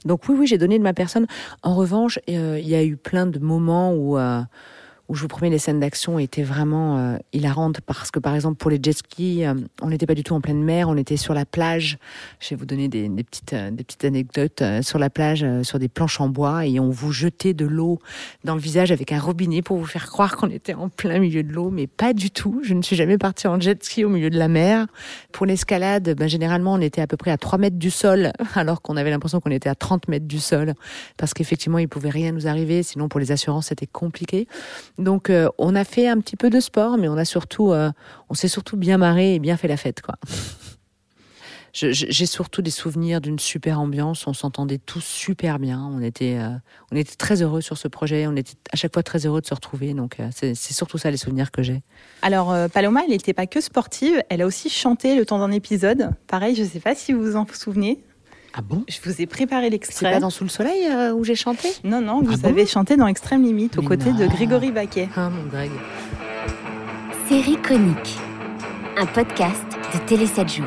Donc, 0.04 0.28
oui, 0.28 0.36
oui, 0.38 0.46
j'ai 0.46 0.58
donné 0.58 0.78
de 0.78 0.84
ma 0.84 0.94
personne. 0.94 1.26
En 1.64 1.74
revanche, 1.74 2.20
euh, 2.28 2.58
il 2.60 2.68
y 2.68 2.76
a 2.76 2.84
eu 2.84 2.96
plein 2.96 3.26
de 3.26 3.40
moments 3.40 3.92
où. 3.92 4.16
Où 5.08 5.14
je 5.14 5.20
vous 5.20 5.28
promets, 5.28 5.50
les 5.50 5.58
scènes 5.58 5.80
d'action 5.80 6.18
étaient 6.18 6.42
vraiment 6.42 6.96
euh, 6.96 7.16
hilarantes 7.34 7.80
parce 7.82 8.10
que, 8.10 8.18
par 8.18 8.34
exemple, 8.34 8.56
pour 8.56 8.70
les 8.70 8.78
jet 8.82 8.92
skis, 8.92 9.44
euh, 9.44 9.54
on 9.82 9.90
n'était 9.90 10.06
pas 10.06 10.14
du 10.14 10.22
tout 10.22 10.34
en 10.34 10.40
pleine 10.40 10.62
mer, 10.62 10.88
on 10.88 10.96
était 10.96 11.18
sur 11.18 11.34
la 11.34 11.44
plage. 11.44 11.98
Je 12.40 12.50
vais 12.50 12.56
vous 12.56 12.64
donner 12.64 12.88
des, 12.88 13.10
euh, 13.52 13.70
petites 13.70 14.04
anecdotes 14.04 14.62
sur 14.80 14.98
la 14.98 15.10
plage, 15.10 15.44
sur 15.62 15.78
des 15.78 15.88
planches 15.88 16.20
en 16.20 16.28
bois, 16.28 16.66
et 16.66 16.80
on 16.80 16.88
vous 16.88 17.12
jetait 17.12 17.52
de 17.52 17.66
l'eau 17.66 17.98
dans 18.44 18.54
le 18.54 18.60
visage 18.60 18.92
avec 18.92 19.12
un 19.12 19.20
robinet 19.20 19.60
pour 19.60 19.76
vous 19.76 19.84
faire 19.84 20.08
croire 20.08 20.36
qu'on 20.36 20.48
était 20.48 20.74
en 20.74 20.88
plein 20.88 21.18
milieu 21.18 21.42
de 21.42 21.52
l'eau, 21.52 21.70
mais 21.70 21.86
pas 21.86 22.14
du 22.14 22.30
tout. 22.30 22.60
Je 22.64 22.72
ne 22.72 22.80
suis 22.80 22.96
jamais 22.96 23.18
partie 23.18 23.46
en 23.46 23.60
jet 23.60 23.84
ski 23.84 24.04
au 24.04 24.08
milieu 24.08 24.30
de 24.30 24.38
la 24.38 24.48
mer. 24.48 24.86
Pour 25.32 25.44
l'escalade, 25.44 26.14
ben, 26.16 26.28
généralement, 26.28 26.72
on 26.72 26.80
était 26.80 27.02
à 27.02 27.06
peu 27.06 27.18
près 27.18 27.30
à 27.30 27.36
3 27.36 27.58
mètres 27.58 27.78
du 27.78 27.90
sol, 27.90 28.32
alors 28.54 28.80
qu'on 28.80 28.96
avait 28.96 29.10
l'impression 29.10 29.40
qu'on 29.40 29.50
était 29.50 29.68
à 29.68 29.74
30 29.74 30.08
mètres 30.08 30.26
du 30.26 30.40
sol, 30.40 30.72
parce 31.18 31.34
qu'effectivement, 31.34 31.78
il 31.78 31.88
pouvait 31.88 32.10
rien 32.10 32.32
nous 32.32 32.46
arriver, 32.46 32.82
sinon 32.82 33.08
pour 33.08 33.20
les 33.20 33.32
assurances, 33.32 33.66
c'était 33.66 33.86
compliqué. 33.86 34.48
Donc, 34.98 35.30
euh, 35.30 35.48
on 35.58 35.74
a 35.74 35.84
fait 35.84 36.08
un 36.08 36.20
petit 36.20 36.36
peu 36.36 36.50
de 36.50 36.60
sport, 36.60 36.98
mais 36.98 37.08
on 37.08 37.16
a 37.16 37.24
surtout, 37.24 37.72
euh, 37.72 37.90
on 38.30 38.34
s'est 38.34 38.48
surtout 38.48 38.76
bien 38.76 38.98
marré 38.98 39.34
et 39.34 39.38
bien 39.38 39.56
fait 39.56 39.68
la 39.68 39.76
fête, 39.76 40.02
quoi. 40.02 40.16
J'ai 41.74 42.26
surtout 42.26 42.62
des 42.62 42.70
souvenirs 42.70 43.20
d'une 43.20 43.40
super 43.40 43.80
ambiance. 43.80 44.28
On 44.28 44.32
s'entendait 44.32 44.78
tous 44.78 45.02
super 45.02 45.58
bien. 45.58 45.84
On 45.92 46.00
était, 46.00 46.38
euh, 46.38 46.50
on 46.92 46.96
était 46.96 47.16
très 47.16 47.42
heureux 47.42 47.62
sur 47.62 47.78
ce 47.78 47.88
projet. 47.88 48.28
On 48.28 48.36
était 48.36 48.54
à 48.72 48.76
chaque 48.76 48.94
fois 48.94 49.02
très 49.02 49.26
heureux 49.26 49.40
de 49.40 49.46
se 49.46 49.54
retrouver. 49.54 49.92
Donc, 49.92 50.20
euh, 50.20 50.28
c'est 50.32 50.54
c'est 50.54 50.72
surtout 50.72 50.98
ça 50.98 51.10
les 51.10 51.16
souvenirs 51.16 51.50
que 51.50 51.64
j'ai. 51.64 51.82
Alors, 52.22 52.52
euh, 52.52 52.68
Paloma, 52.68 53.00
elle 53.02 53.10
n'était 53.10 53.32
pas 53.32 53.48
que 53.48 53.60
sportive, 53.60 54.22
elle 54.30 54.42
a 54.42 54.46
aussi 54.46 54.70
chanté 54.70 55.16
le 55.16 55.26
temps 55.26 55.40
d'un 55.40 55.50
épisode. 55.50 56.10
Pareil, 56.28 56.54
je 56.54 56.62
ne 56.62 56.68
sais 56.68 56.78
pas 56.78 56.94
si 56.94 57.12
vous 57.12 57.22
vous 57.22 57.36
en 57.36 57.44
souvenez. 57.52 58.04
Ah 58.56 58.60
bon 58.62 58.84
Je 58.88 58.98
vous 59.04 59.20
ai 59.20 59.26
préparé 59.26 59.64
C'est 59.64 59.70
l'extrait. 59.70 60.12
pas 60.12 60.20
dans 60.20 60.30
Sous 60.30 60.44
le 60.44 60.50
Soleil 60.50 60.86
euh, 60.88 61.12
où 61.12 61.24
j'ai 61.24 61.34
chanté 61.34 61.68
Non, 61.82 62.00
non, 62.00 62.20
vous 62.22 62.34
Ah 62.34 62.36
bon 62.36 62.48
avez 62.50 62.66
chanté 62.66 62.96
dans 62.96 63.06
Extrême 63.08 63.42
Limite 63.42 63.78
aux 63.78 63.82
Mais 63.82 63.88
côtés 63.88 64.12
de. 64.12 64.26
Grégory 64.26 64.70
Baquet. 64.70 65.08
Ah 65.16 65.28
mon 65.28 65.44
Greg. 65.50 65.70
Série 67.28 67.56
chronique. 67.60 68.16
Un 68.96 69.06
podcast 69.06 69.64
de 69.92 69.98
Télé 70.06 70.26
7 70.26 70.48
jours. 70.48 70.66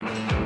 Toujours 0.00 0.37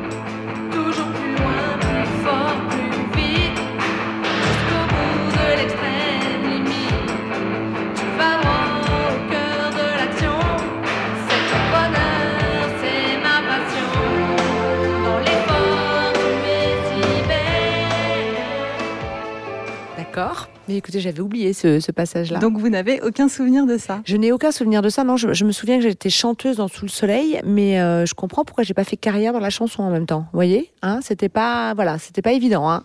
D'accord. 20.14 20.48
Mais 20.68 20.76
écoutez, 20.76 21.00
j'avais 21.00 21.20
oublié 21.20 21.54
ce, 21.54 21.80
ce 21.80 21.90
passage-là. 21.90 22.38
Donc, 22.38 22.58
vous 22.58 22.68
n'avez 22.68 23.00
aucun 23.00 23.28
souvenir 23.28 23.64
de 23.64 23.78
ça? 23.78 24.02
Je 24.04 24.18
n'ai 24.18 24.30
aucun 24.30 24.52
souvenir 24.52 24.82
de 24.82 24.90
ça. 24.90 25.04
Non, 25.04 25.16
je, 25.16 25.32
je 25.32 25.44
me 25.46 25.52
souviens 25.52 25.78
que 25.78 25.84
j'étais 25.84 26.10
chanteuse 26.10 26.58
dans 26.58 26.68
Sous 26.68 26.84
le 26.84 26.90
Soleil, 26.90 27.40
mais 27.46 27.80
euh, 27.80 28.04
je 28.04 28.12
comprends 28.12 28.44
pourquoi 28.44 28.62
j'ai 28.62 28.74
pas 28.74 28.84
fait 28.84 28.98
carrière 28.98 29.32
dans 29.32 29.40
la 29.40 29.48
chanson 29.48 29.82
en 29.82 29.90
même 29.90 30.04
temps. 30.04 30.26
Vous 30.32 30.36
voyez, 30.36 30.70
hein, 30.82 31.00
c'était 31.02 31.30
pas, 31.30 31.72
voilà, 31.72 31.98
c'était 31.98 32.20
pas 32.20 32.32
évident. 32.32 32.70
Hein. 32.70 32.82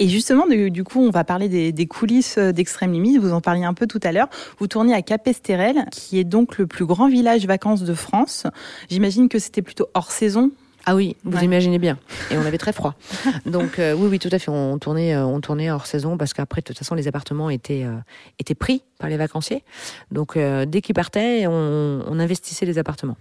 Et 0.00 0.08
justement, 0.08 0.48
du, 0.48 0.72
du 0.72 0.82
coup, 0.82 1.00
on 1.00 1.10
va 1.10 1.22
parler 1.22 1.48
des, 1.48 1.70
des 1.70 1.86
coulisses 1.86 2.36
euh, 2.36 2.50
d'Extrême 2.50 2.92
Limite. 2.92 3.20
Vous 3.20 3.32
en 3.32 3.40
parliez 3.40 3.64
un 3.64 3.74
peu 3.74 3.86
tout 3.86 4.00
à 4.02 4.10
l'heure. 4.10 4.28
Vous 4.58 4.66
tournez 4.66 4.92
à 4.92 5.02
Capesterel, 5.02 5.84
qui 5.92 6.18
est 6.18 6.24
donc 6.24 6.58
le 6.58 6.66
plus 6.66 6.84
grand 6.84 7.08
village 7.08 7.46
vacances 7.46 7.84
de 7.84 7.94
France. 7.94 8.48
J'imagine 8.90 9.28
que 9.28 9.38
c'était 9.38 9.62
plutôt 9.62 9.86
hors 9.94 10.10
saison. 10.10 10.50
Ah 10.86 10.94
oui, 10.94 11.16
vous 11.24 11.36
Ouais. 11.38 11.44
imaginez 11.44 11.78
bien. 11.78 11.98
Et 12.30 12.36
on 12.36 12.42
avait 12.44 12.58
très 12.58 12.72
froid. 12.72 12.94
Donc 13.46 13.78
euh, 13.78 13.94
oui, 13.94 14.08
oui, 14.10 14.18
tout 14.18 14.28
à 14.30 14.38
fait. 14.38 14.50
On 14.50 14.78
tournait, 14.78 15.14
euh, 15.14 15.24
on 15.24 15.40
tournait 15.40 15.70
hors 15.70 15.86
saison 15.86 16.16
parce 16.18 16.32
qu'après, 16.34 16.60
de 16.60 16.64
toute 16.66 16.78
façon, 16.78 16.94
les 16.94 17.08
appartements 17.08 17.48
étaient 17.50 17.84
euh, 17.84 17.96
étaient 18.38 18.54
pris 18.54 18.82
par 18.98 19.08
les 19.08 19.16
vacanciers. 19.16 19.62
Donc 20.10 20.38
dès 20.38 20.80
qu'ils 20.80 20.94
partaient, 20.94 21.46
on, 21.46 22.02
on 22.06 22.18
investissait 22.20 22.66
les 22.66 22.78
appartements. 22.78 23.16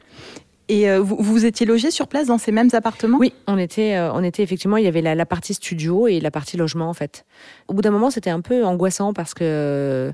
Et 0.70 0.90
vous, 0.98 1.18
vous 1.20 1.46
étiez 1.46 1.66
logé 1.66 1.92
sur 1.92 2.08
place 2.08 2.28
dans 2.28 2.38
ces 2.38 2.54
mêmes 2.54 2.70
appartements? 2.72 3.18
Oui, 3.18 3.34
on 3.48 3.58
était, 3.58 4.00
on 4.14 4.24
était 4.24 4.44
effectivement, 4.44 4.78
il 4.78 4.86
y 4.86 4.88
avait 4.88 5.02
la, 5.02 5.14
la 5.14 5.26
partie 5.26 5.54
studio 5.54 6.08
et 6.08 6.22
la 6.22 6.32
partie 6.32 6.56
logement 6.56 6.88
en 6.90 6.94
fait. 6.94 7.26
Au 7.68 7.74
bout 7.74 7.82
d'un 7.82 7.92
moment, 7.92 8.10
c'était 8.10 8.30
un 8.30 8.40
peu 8.40 8.64
angoissant 8.64 9.12
parce 9.14 9.34
que 9.34 10.14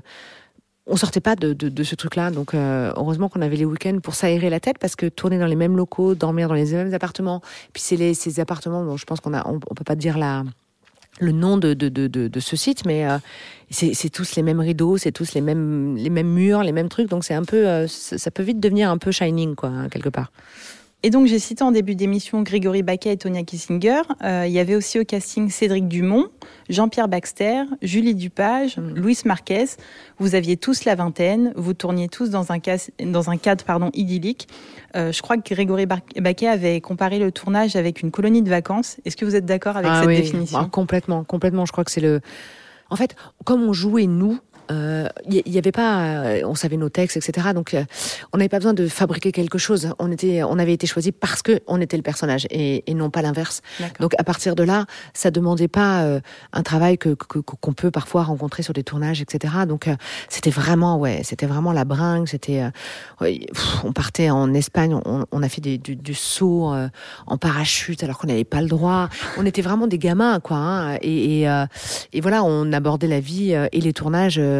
on 0.90 0.96
sortait 0.96 1.20
pas 1.20 1.36
de, 1.36 1.52
de, 1.52 1.84
ce 1.84 1.94
truc-là. 1.94 2.30
Donc 2.30 2.52
euh, 2.52 2.92
heureusement 2.96 3.28
qu'on 3.28 3.40
avait 3.40 3.56
les 3.56 3.64
week-ends 3.64 3.98
pour 4.02 4.14
s'aérer 4.14 4.50
la 4.50 4.60
tête 4.60 4.78
parce 4.78 4.96
que 4.96 5.06
tourner 5.06 5.38
dans 5.38 5.46
les 5.46 5.56
mêmes 5.56 5.76
locaux, 5.76 6.14
dormir 6.14 6.48
dans 6.48 6.54
les 6.54 6.72
mêmes 6.72 6.92
appartements, 6.92 7.40
puis 7.72 7.82
c'est 7.82 8.14
ces 8.14 8.40
appartements 8.40 8.96
je 8.96 9.04
pense 9.04 9.20
qu'on 9.20 9.32
a, 9.32 9.46
on, 9.46 9.58
peut 9.58 9.84
pas 9.84 9.94
dire 9.94 10.18
la 10.18 10.44
le 11.20 11.32
nom 11.32 11.58
de, 11.58 11.74
de, 11.74 11.88
de, 11.88 12.06
de, 12.06 12.40
ce 12.40 12.56
site, 12.56 12.86
mais 12.86 13.06
euh, 13.06 13.18
c'est 13.70 14.08
tous 14.08 14.36
les 14.36 14.42
mêmes 14.42 14.60
rideaux, 14.60 14.96
c'est 14.96 15.12
tous 15.12 15.34
les 15.34 15.42
mêmes, 15.42 15.96
les 15.96 16.08
mêmes 16.08 16.30
murs, 16.30 16.62
les 16.62 16.72
mêmes 16.72 16.88
trucs. 16.88 17.08
Donc 17.08 17.24
c'est 17.24 17.34
un 17.34 17.44
peu, 17.44 17.68
euh, 17.68 17.86
ça 17.86 18.16
ça 18.16 18.30
peut 18.30 18.42
vite 18.42 18.58
devenir 18.58 18.90
un 18.90 18.96
peu 18.96 19.10
shining, 19.12 19.54
quoi, 19.54 19.68
hein, 19.68 19.88
quelque 19.90 20.08
part. 20.08 20.32
Et 21.02 21.08
donc, 21.08 21.26
j'ai 21.26 21.38
cité 21.38 21.64
en 21.64 21.72
début 21.72 21.94
d'émission 21.94 22.42
Grégory 22.42 22.82
Baquet 22.82 23.12
et 23.14 23.16
Tonia 23.16 23.42
Kissinger. 23.42 24.02
Euh, 24.22 24.44
il 24.46 24.52
y 24.52 24.58
avait 24.58 24.74
aussi 24.74 25.00
au 25.00 25.04
casting 25.06 25.48
Cédric 25.48 25.88
Dumont, 25.88 26.26
Jean-Pierre 26.68 27.08
Baxter, 27.08 27.62
Julie 27.80 28.14
Dupage, 28.14 28.76
Louis 28.76 29.16
Marquez. 29.24 29.64
Vous 30.18 30.34
aviez 30.34 30.58
tous 30.58 30.84
la 30.84 30.94
vingtaine. 30.96 31.54
Vous 31.56 31.72
tourniez 31.72 32.08
tous 32.08 32.28
dans 32.28 32.52
un, 32.52 32.58
cas- 32.58 32.90
dans 33.02 33.30
un 33.30 33.38
cadre 33.38 33.64
pardon, 33.64 33.88
idyllique. 33.94 34.46
Euh, 34.94 35.10
je 35.10 35.22
crois 35.22 35.38
que 35.38 35.54
Grégory 35.54 35.86
Baquet 35.86 36.48
avait 36.48 36.82
comparé 36.82 37.18
le 37.18 37.32
tournage 37.32 37.76
avec 37.76 38.02
une 38.02 38.10
colonie 38.10 38.42
de 38.42 38.50
vacances. 38.50 38.98
Est-ce 39.06 39.16
que 39.16 39.24
vous 39.24 39.36
êtes 39.36 39.46
d'accord 39.46 39.78
avec 39.78 39.90
Ah 39.90 40.00
cette 40.00 40.08
oui, 40.08 40.16
définition? 40.20 40.58
Ah, 40.60 40.68
Complètement, 40.70 41.24
complètement. 41.24 41.64
Je 41.64 41.72
crois 41.72 41.84
que 41.84 41.90
c'est 41.92 42.02
le. 42.02 42.20
En 42.90 42.96
fait, 42.96 43.16
comme 43.44 43.62
on 43.62 43.72
jouait 43.72 44.06
nous. 44.06 44.38
Il 45.28 45.42
n'y 45.46 45.58
avait 45.58 45.72
pas, 45.72 46.00
euh, 46.02 46.42
on 46.44 46.54
savait 46.54 46.76
nos 46.76 46.88
textes, 46.88 47.16
etc. 47.16 47.48
Donc, 47.54 47.74
euh, 47.74 47.84
on 48.32 48.38
n'avait 48.38 48.48
pas 48.48 48.58
besoin 48.58 48.74
de 48.74 48.86
fabriquer 48.86 49.32
quelque 49.32 49.58
chose. 49.58 49.92
On 49.98 50.10
était, 50.12 50.42
on 50.44 50.58
avait 50.58 50.72
été 50.72 50.86
choisi 50.86 51.10
parce 51.12 51.42
que 51.42 51.60
on 51.66 51.80
était 51.80 51.96
le 51.96 52.02
personnage 52.02 52.46
et, 52.50 52.84
et 52.88 52.94
non 52.94 53.10
pas 53.10 53.22
l'inverse. 53.22 53.62
Donc, 53.98 54.12
à 54.18 54.24
partir 54.24 54.54
de 54.54 54.62
là, 54.62 54.86
ça 55.12 55.30
demandait 55.30 55.68
pas 55.68 56.02
euh, 56.02 56.20
un 56.52 56.62
travail 56.62 56.98
que 56.98 57.14
qu'on 57.14 57.72
peut 57.72 57.90
parfois 57.90 58.22
rencontrer 58.22 58.62
sur 58.62 58.72
des 58.72 58.84
tournages, 58.84 59.20
etc. 59.20 59.54
Donc, 59.66 59.88
euh, 59.88 59.96
c'était 60.28 60.50
vraiment, 60.50 60.98
ouais, 60.98 61.22
c'était 61.24 61.46
vraiment 61.46 61.72
la 61.72 61.84
bringue. 61.84 62.28
C'était, 62.28 62.62
euh, 62.62 62.70
ouais, 63.20 63.40
on 63.84 63.92
partait 63.92 64.30
en 64.30 64.54
Espagne, 64.54 64.94
on, 65.04 65.24
on 65.32 65.42
a 65.42 65.48
fait 65.48 65.60
des, 65.60 65.78
du, 65.78 65.96
du 65.96 66.14
saut 66.14 66.72
euh, 66.72 66.88
en 67.26 67.38
parachute 67.38 68.04
alors 68.04 68.18
qu'on 68.18 68.28
n'avait 68.28 68.44
pas 68.44 68.60
le 68.60 68.68
droit. 68.68 69.08
On 69.36 69.44
était 69.46 69.62
vraiment 69.62 69.86
des 69.88 69.98
gamins, 69.98 70.38
quoi. 70.38 70.56
hein. 70.56 70.96
et, 71.02 71.40
et, 71.40 71.48
euh, 71.48 71.66
et 72.12 72.20
voilà, 72.20 72.44
on 72.44 72.72
abordait 72.72 73.08
la 73.08 73.20
vie 73.20 73.54
euh, 73.54 73.66
et 73.72 73.80
les 73.80 73.92
tournages 73.92 74.38
euh, 74.38 74.59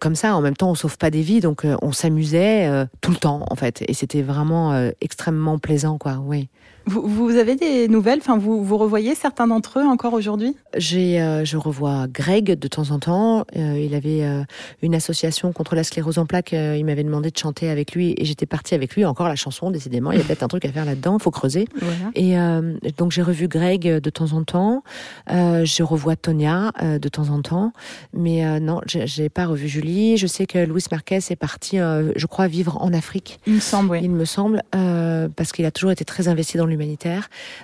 comme 0.00 0.14
ça. 0.14 0.34
En 0.36 0.40
même 0.40 0.56
temps, 0.56 0.70
on 0.70 0.74
sauve 0.74 0.98
pas 0.98 1.10
des 1.10 1.22
vies, 1.22 1.40
donc 1.40 1.64
euh, 1.64 1.76
on 1.82 1.92
s'amusait 1.92 2.66
euh, 2.66 2.86
tout 3.00 3.10
le 3.10 3.16
temps, 3.16 3.44
en 3.50 3.54
fait. 3.56 3.82
Et 3.88 3.94
c'était 3.94 4.22
vraiment 4.22 4.72
euh, 4.72 4.90
extrêmement 5.00 5.58
plaisant, 5.58 5.98
quoi. 5.98 6.18
Oui. 6.22 6.48
Vous, 6.88 7.02
vous 7.06 7.36
avez 7.36 7.54
des 7.54 7.86
nouvelles? 7.86 8.20
Enfin, 8.20 8.38
vous, 8.38 8.64
vous 8.64 8.78
revoyez 8.78 9.14
certains 9.14 9.46
d'entre 9.46 9.78
eux 9.78 9.84
encore 9.84 10.14
aujourd'hui? 10.14 10.56
J'ai, 10.76 11.20
euh, 11.20 11.44
je 11.44 11.58
revois 11.58 12.06
Greg 12.08 12.58
de 12.58 12.68
temps 12.68 12.90
en 12.92 12.98
temps. 12.98 13.44
Euh, 13.56 13.78
il 13.78 13.94
avait 13.94 14.24
euh, 14.24 14.42
une 14.80 14.94
association 14.94 15.52
contre 15.52 15.74
la 15.74 15.84
sclérose 15.84 16.18
en 16.18 16.24
plaques. 16.24 16.52
Il 16.52 16.84
m'avait 16.86 17.04
demandé 17.04 17.30
de 17.30 17.36
chanter 17.36 17.68
avec 17.68 17.92
lui 17.92 18.14
et 18.16 18.24
j'étais 18.24 18.46
partie 18.46 18.74
avec 18.74 18.94
lui. 18.94 19.04
Encore 19.04 19.28
la 19.28 19.36
chanson, 19.36 19.70
décidément. 19.70 20.12
Il 20.12 20.18
y 20.18 20.20
a 20.20 20.24
peut-être 20.24 20.42
un 20.42 20.48
truc 20.48 20.64
à 20.64 20.72
faire 20.72 20.86
là-dedans. 20.86 21.18
Faut 21.18 21.30
creuser. 21.30 21.66
Voilà. 21.80 22.10
Et 22.14 22.92
donc 22.92 23.12
j'ai 23.12 23.22
revu 23.22 23.48
Greg 23.48 23.86
de 23.86 24.10
temps 24.10 24.32
en 24.32 24.42
temps. 24.44 24.82
Je 25.28 25.82
revois 25.82 26.16
Tonia 26.16 26.72
de 26.82 27.08
temps 27.08 27.28
en 27.28 27.42
temps. 27.42 27.72
Mais 28.14 28.60
non, 28.60 28.80
j'ai 28.86 29.06
j'ai 29.06 29.28
pas 29.28 29.46
revu 29.46 29.68
Julie. 29.68 30.16
Je 30.16 30.26
sais 30.26 30.46
que 30.46 30.58
Luis 30.58 30.84
Marquez 30.90 31.16
est 31.16 31.36
parti, 31.36 31.76
je 31.76 32.26
crois, 32.26 32.46
vivre 32.46 32.78
en 32.80 32.92
Afrique. 32.92 33.40
Il 33.46 33.54
me 33.54 33.60
semble, 33.60 33.90
oui. 33.90 33.98
Il 34.02 34.10
me 34.10 34.24
semble, 34.24 34.62
parce 34.70 35.52
qu'il 35.52 35.66
a 35.66 35.70
toujours 35.70 35.90
été 35.90 36.04
très 36.04 36.28
investi 36.28 36.56
dans 36.56 36.66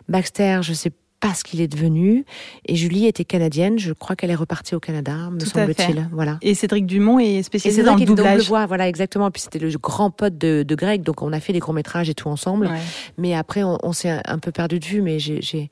Baxter, 0.09 0.59
je 0.63 0.73
sais 0.73 0.91
pas 1.21 1.33
ce 1.33 1.43
qu'il 1.45 1.61
est 1.63 1.69
devenu. 1.69 2.25
Et 2.67 2.77
Julie 2.77 3.07
était 3.07 3.25
canadienne. 3.25 3.79
Je 3.79 3.93
crois 3.93 4.15
qu'elle 4.15 4.31
est 4.31 4.35
repartie 4.35 4.75
au 4.75 4.81
Canada, 4.81 5.31
me 5.31 5.41
semble-t-il. 5.41 6.09
Voilà. 6.13 6.39
Et 6.43 6.55
Cédric 6.55 6.85
Dumont 6.85 7.19
est 7.19 7.37
Et 7.37 7.43
spécialisé 7.43 7.81
c'est 7.81 7.87
dans 7.87 7.93
vrai 7.93 8.01
le 8.01 8.05
qu'il 8.07 8.13
est 8.13 8.17
double 8.17 8.29
doublage. 8.29 8.49
voix, 8.49 8.67
voilà 8.67 8.89
exactement. 8.89 9.31
Puis 9.31 9.41
c'était 9.43 9.59
le 9.59 9.71
grand 9.79 10.11
pote 10.11 10.37
de, 10.37 10.65
de 10.67 10.75
Greg, 10.75 11.03
donc 11.03 11.23
on 11.23 11.33
a 11.33 11.41
fait 11.41 11.53
des 11.55 11.61
courts 11.61 11.73
métrages 11.75 12.11
et 12.11 12.15
tout 12.15 12.29
ensemble. 12.29 12.67
Ouais. 12.67 12.79
Mais 13.17 13.35
après, 13.35 13.63
on, 13.63 13.79
on 13.83 13.93
s'est 13.95 14.21
un, 14.25 14.39
peu 14.39 14.53
perdu 14.53 14.79
de 14.81 14.85
vue. 14.85 15.01
Mais 15.01 15.19
j'ai, 15.19 15.71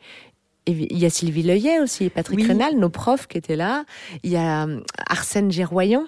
et 0.65 0.71
il 0.71 0.99
y 0.99 1.05
a 1.05 1.11
Sylvie 1.11 1.43
Leuillet 1.43 1.81
aussi, 1.81 2.09
Patrick 2.09 2.39
Oui. 2.39 2.47
Rénal, 2.47 2.77
nos 2.77 2.89
profs 2.89 3.27
qui 3.27 3.37
étaient 3.37 3.57
là. 3.57 3.85
Il 4.23 4.31
y 4.31 4.37
a 4.37 4.65
euh, 4.67 4.81
Arsène 5.09 5.51
Géroyan. 5.51 6.05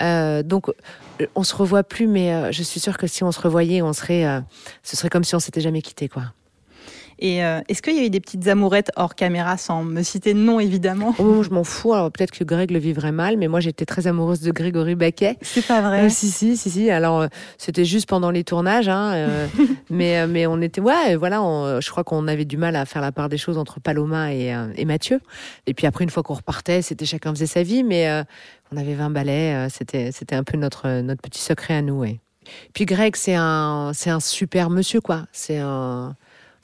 Euh, 0.00 0.42
donc 0.42 0.68
euh, 1.20 1.26
on 1.36 1.44
se 1.44 1.54
revoit 1.54 1.84
plus, 1.84 2.06
mais 2.06 2.32
euh, 2.32 2.50
je 2.50 2.62
suis 2.62 2.80
sûre 2.80 2.96
que 2.98 3.06
si 3.06 3.22
on 3.24 3.30
se 3.30 3.40
revoyait, 3.40 3.82
on 3.82 3.92
serait, 3.92 4.26
euh, 4.26 4.40
ce 4.82 4.96
serait 4.96 5.10
comme 5.10 5.22
si 5.22 5.34
on 5.34 5.38
s'était 5.38 5.60
jamais 5.60 5.82
quitté, 5.82 6.08
quoi. 6.08 6.22
Et 7.22 7.44
euh, 7.44 7.60
est-ce 7.68 7.82
qu'il 7.82 7.94
y 7.94 7.98
a 8.00 8.04
eu 8.04 8.10
des 8.10 8.18
petites 8.20 8.48
amourettes 8.48 8.90
hors 8.96 9.14
caméra, 9.14 9.58
sans 9.58 9.84
me 9.84 10.02
citer 10.02 10.32
de 10.32 10.38
nom 10.38 10.58
évidemment 10.58 11.14
où 11.18 11.42
je 11.42 11.50
m'en 11.50 11.64
fous, 11.64 11.92
alors 11.92 12.10
peut-être 12.10 12.30
que 12.30 12.44
Greg 12.44 12.70
le 12.70 12.78
vivrait 12.78 13.12
mal, 13.12 13.36
mais 13.36 13.46
moi 13.46 13.60
j'étais 13.60 13.84
très 13.84 14.06
amoureuse 14.06 14.40
de 14.40 14.50
Grégory 14.52 14.94
Baquet. 14.94 15.36
C'est 15.42 15.66
pas 15.66 15.82
vrai. 15.82 16.06
Euh, 16.06 16.08
si, 16.08 16.30
si, 16.30 16.56
si, 16.56 16.70
si. 16.70 16.90
Alors, 16.90 17.20
euh, 17.20 17.26
c'était 17.58 17.84
juste 17.84 18.08
pendant 18.08 18.30
les 18.30 18.42
tournages, 18.42 18.88
hein, 18.88 19.12
euh, 19.14 19.46
mais, 19.90 20.26
mais 20.26 20.46
on 20.46 20.60
était, 20.62 20.80
ouais, 20.80 21.16
voilà, 21.16 21.42
on- 21.42 21.80
je 21.80 21.90
crois 21.90 22.04
qu'on 22.04 22.26
avait 22.26 22.46
du 22.46 22.56
mal 22.56 22.74
à 22.74 22.86
faire 22.86 23.02
la 23.02 23.12
part 23.12 23.28
des 23.28 23.38
choses 23.38 23.58
entre 23.58 23.80
Paloma 23.80 24.32
et, 24.32 24.54
et 24.76 24.84
Mathieu. 24.86 25.20
Et 25.66 25.74
puis 25.74 25.86
après, 25.86 26.04
une 26.04 26.10
fois 26.10 26.22
qu'on 26.22 26.34
repartait, 26.34 26.80
c'était 26.80 27.04
chacun 27.04 27.30
faisait 27.34 27.46
sa 27.46 27.62
vie, 27.62 27.84
mais 27.84 28.08
on 28.72 28.76
avait 28.78 28.94
20 28.94 29.10
balais, 29.10 29.68
c'était, 29.68 30.10
c'était 30.12 30.36
un 30.36 30.44
peu 30.44 30.56
notre, 30.56 31.00
notre 31.02 31.20
petit 31.20 31.42
secret 31.42 31.74
à 31.74 31.82
nous, 31.82 31.98
ouais. 32.00 32.18
Puis 32.72 32.86
Greg, 32.86 33.14
c'est 33.16 33.34
un, 33.36 33.92
c'est 33.94 34.10
un 34.10 34.20
super 34.20 34.70
monsieur, 34.70 35.00
quoi. 35.00 35.26
C'est 35.32 35.58
un, 35.58 36.16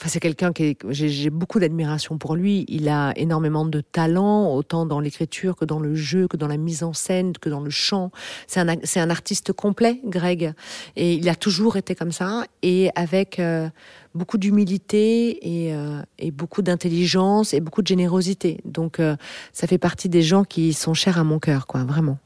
C'est 0.05 0.21
quelqu'un 0.21 0.53
qui 0.53 0.77
j'ai, 0.91 1.31
beaucoup 1.31 1.59
d'admiration 1.59 2.19
pour 2.19 2.37
lui. 2.37 2.65
Il 2.69 2.89
a 2.89 3.13
énormément 3.17 3.65
de 3.65 3.81
talent, 3.81 4.53
autant 4.55 4.85
dans 4.85 5.01
l'écriture 5.01 5.57
que 5.57 5.65
dans 5.65 5.81
le 5.81 5.95
jeu, 5.95 6.29
que 6.29 6.37
dans 6.37 6.47
la 6.47 6.59
mise 6.59 6.83
en 6.83 6.93
scène, 6.93 7.33
que 7.33 7.49
dans 7.49 7.61
le 7.61 7.71
chant. 7.71 8.11
C'est 8.47 8.61
un, 8.61 9.11
artiste 9.11 9.53
complet, 9.53 10.01
Greg. 10.05 10.53
Et 10.97 11.15
il 11.15 11.29
a 11.29 11.35
toujours 11.35 11.77
été 11.77 11.95
comme 11.95 12.13
ça, 12.13 12.45
et 12.63 12.91
avec 12.95 13.39
euh, 13.39 13.69
beaucoup 14.15 14.39
d'humilité 14.39 15.65
et, 15.67 15.75
euh, 15.75 16.03
et 16.19 16.31
beaucoup 16.31 16.63
d'intelligence 16.63 17.55
et 17.55 17.61
beaucoup 17.61 17.83
de 17.83 17.87
générosité. 17.87 18.61
Donc, 18.65 19.01
euh, 19.01 19.17
ça 19.53 19.67
fait 19.67 19.79
partie 19.79 20.09
des 20.09 20.23
gens 20.23 20.45
qui 20.45 20.75
sont 20.75 20.95
chers 20.95 21.19
à 21.19 21.25
mon 21.25 21.39
cœur, 21.39 21.67
quoi, 21.67 21.85
vraiment. 21.85 22.19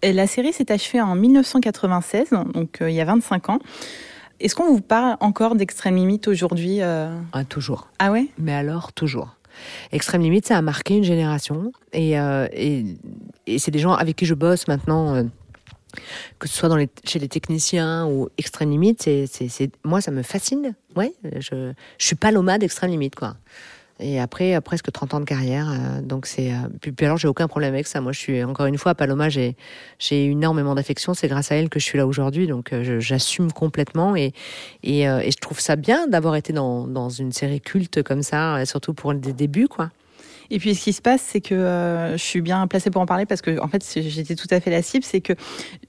Et 0.00 0.12
la 0.12 0.26
série 0.26 0.52
s'est 0.52 0.72
achevée 0.72 1.00
en 1.00 1.14
1996, 1.14 2.30
donc 2.54 2.78
il 2.80 2.90
y 2.90 3.00
a 3.00 3.04
25 3.04 3.50
ans. 3.50 3.58
Est-ce 4.40 4.54
qu'on 4.54 4.72
vous 4.72 4.80
parle 4.80 5.16
encore 5.20 5.54
d'extrême 5.56 5.96
limite 5.96 6.28
aujourd'hui 6.28 6.80
euh 6.82 7.10
Ah, 7.32 7.44
toujours. 7.44 7.88
Ah 7.98 8.12
ouais? 8.12 8.28
Mais 8.38 8.52
alors, 8.52 8.92
toujours. 8.92 9.34
Extrême 9.90 10.22
Limite, 10.22 10.46
ça 10.46 10.56
a 10.56 10.62
marqué 10.62 10.96
une 10.98 11.02
génération. 11.02 11.72
Et, 11.92 12.18
euh, 12.20 12.46
et, 12.52 12.84
et 13.48 13.58
c'est 13.58 13.72
des 13.72 13.80
gens 13.80 13.92
avec 13.92 14.14
qui 14.14 14.24
je 14.24 14.34
bosse 14.34 14.68
maintenant, 14.68 15.16
euh, 15.16 15.24
que 16.38 16.46
ce 16.46 16.54
soit 16.56 16.68
dans 16.68 16.76
les, 16.76 16.88
chez 17.04 17.18
les 17.18 17.26
techniciens 17.26 18.06
ou 18.06 18.28
Extrême 18.38 18.70
Limite. 18.70 19.02
C'est- 19.02 19.72
moi, 19.84 20.00
ça 20.00 20.12
me 20.12 20.22
fascine. 20.22 20.76
Ouais, 20.94 21.12
je, 21.40 21.72
je 21.98 22.06
suis 22.06 22.14
pas 22.14 22.30
l'oma 22.30 22.58
d'Extrême 22.58 22.90
Limite, 22.92 23.16
quoi. 23.16 23.34
Et 24.00 24.20
après, 24.20 24.54
euh, 24.54 24.60
presque 24.60 24.90
30 24.92 25.14
ans 25.14 25.20
de 25.20 25.24
carrière. 25.24 25.68
euh, 25.70 26.00
donc, 26.00 26.26
c'est. 26.26 26.52
euh, 26.52 26.68
puis, 26.80 26.94
alors, 27.04 27.18
j'ai 27.18 27.28
aucun 27.28 27.48
problème 27.48 27.74
avec 27.74 27.86
ça. 27.86 28.00
Moi, 28.00 28.12
je 28.12 28.18
suis, 28.18 28.44
encore 28.44 28.66
une 28.66 28.78
fois, 28.78 28.94
Paloma, 28.94 29.28
j'ai, 29.28 29.56
énormément 30.10 30.74
d'affection. 30.74 31.14
C'est 31.14 31.28
grâce 31.28 31.50
à 31.50 31.56
elle 31.56 31.68
que 31.68 31.80
je 31.80 31.84
suis 31.84 31.98
là 31.98 32.06
aujourd'hui. 32.06 32.46
Donc, 32.46 32.72
j'assume 32.98 33.52
complètement. 33.52 34.14
Et, 34.16 34.32
et, 34.82 35.02
et 35.02 35.30
je 35.30 35.36
trouve 35.40 35.60
ça 35.60 35.76
bien 35.76 36.06
d'avoir 36.06 36.36
été 36.36 36.52
dans, 36.52 36.86
dans 36.86 37.08
une 37.08 37.32
série 37.32 37.60
culte 37.60 38.02
comme 38.02 38.22
ça, 38.22 38.64
surtout 38.66 38.94
pour 38.94 39.14
des 39.14 39.32
débuts, 39.32 39.68
quoi. 39.68 39.90
Et 40.50 40.58
puis 40.58 40.74
ce 40.74 40.84
qui 40.84 40.92
se 40.94 41.02
passe, 41.02 41.20
c'est 41.20 41.42
que 41.42 42.12
je 42.12 42.22
suis 42.22 42.40
bien 42.40 42.66
placée 42.68 42.90
pour 42.90 43.02
en 43.02 43.06
parler 43.06 43.26
parce 43.26 43.42
que 43.42 43.60
en 43.60 43.68
fait 43.68 43.84
j'étais 44.00 44.34
tout 44.34 44.46
à 44.50 44.60
fait 44.60 44.70
la 44.70 44.80
cible, 44.80 45.04
c'est 45.04 45.20
que 45.20 45.34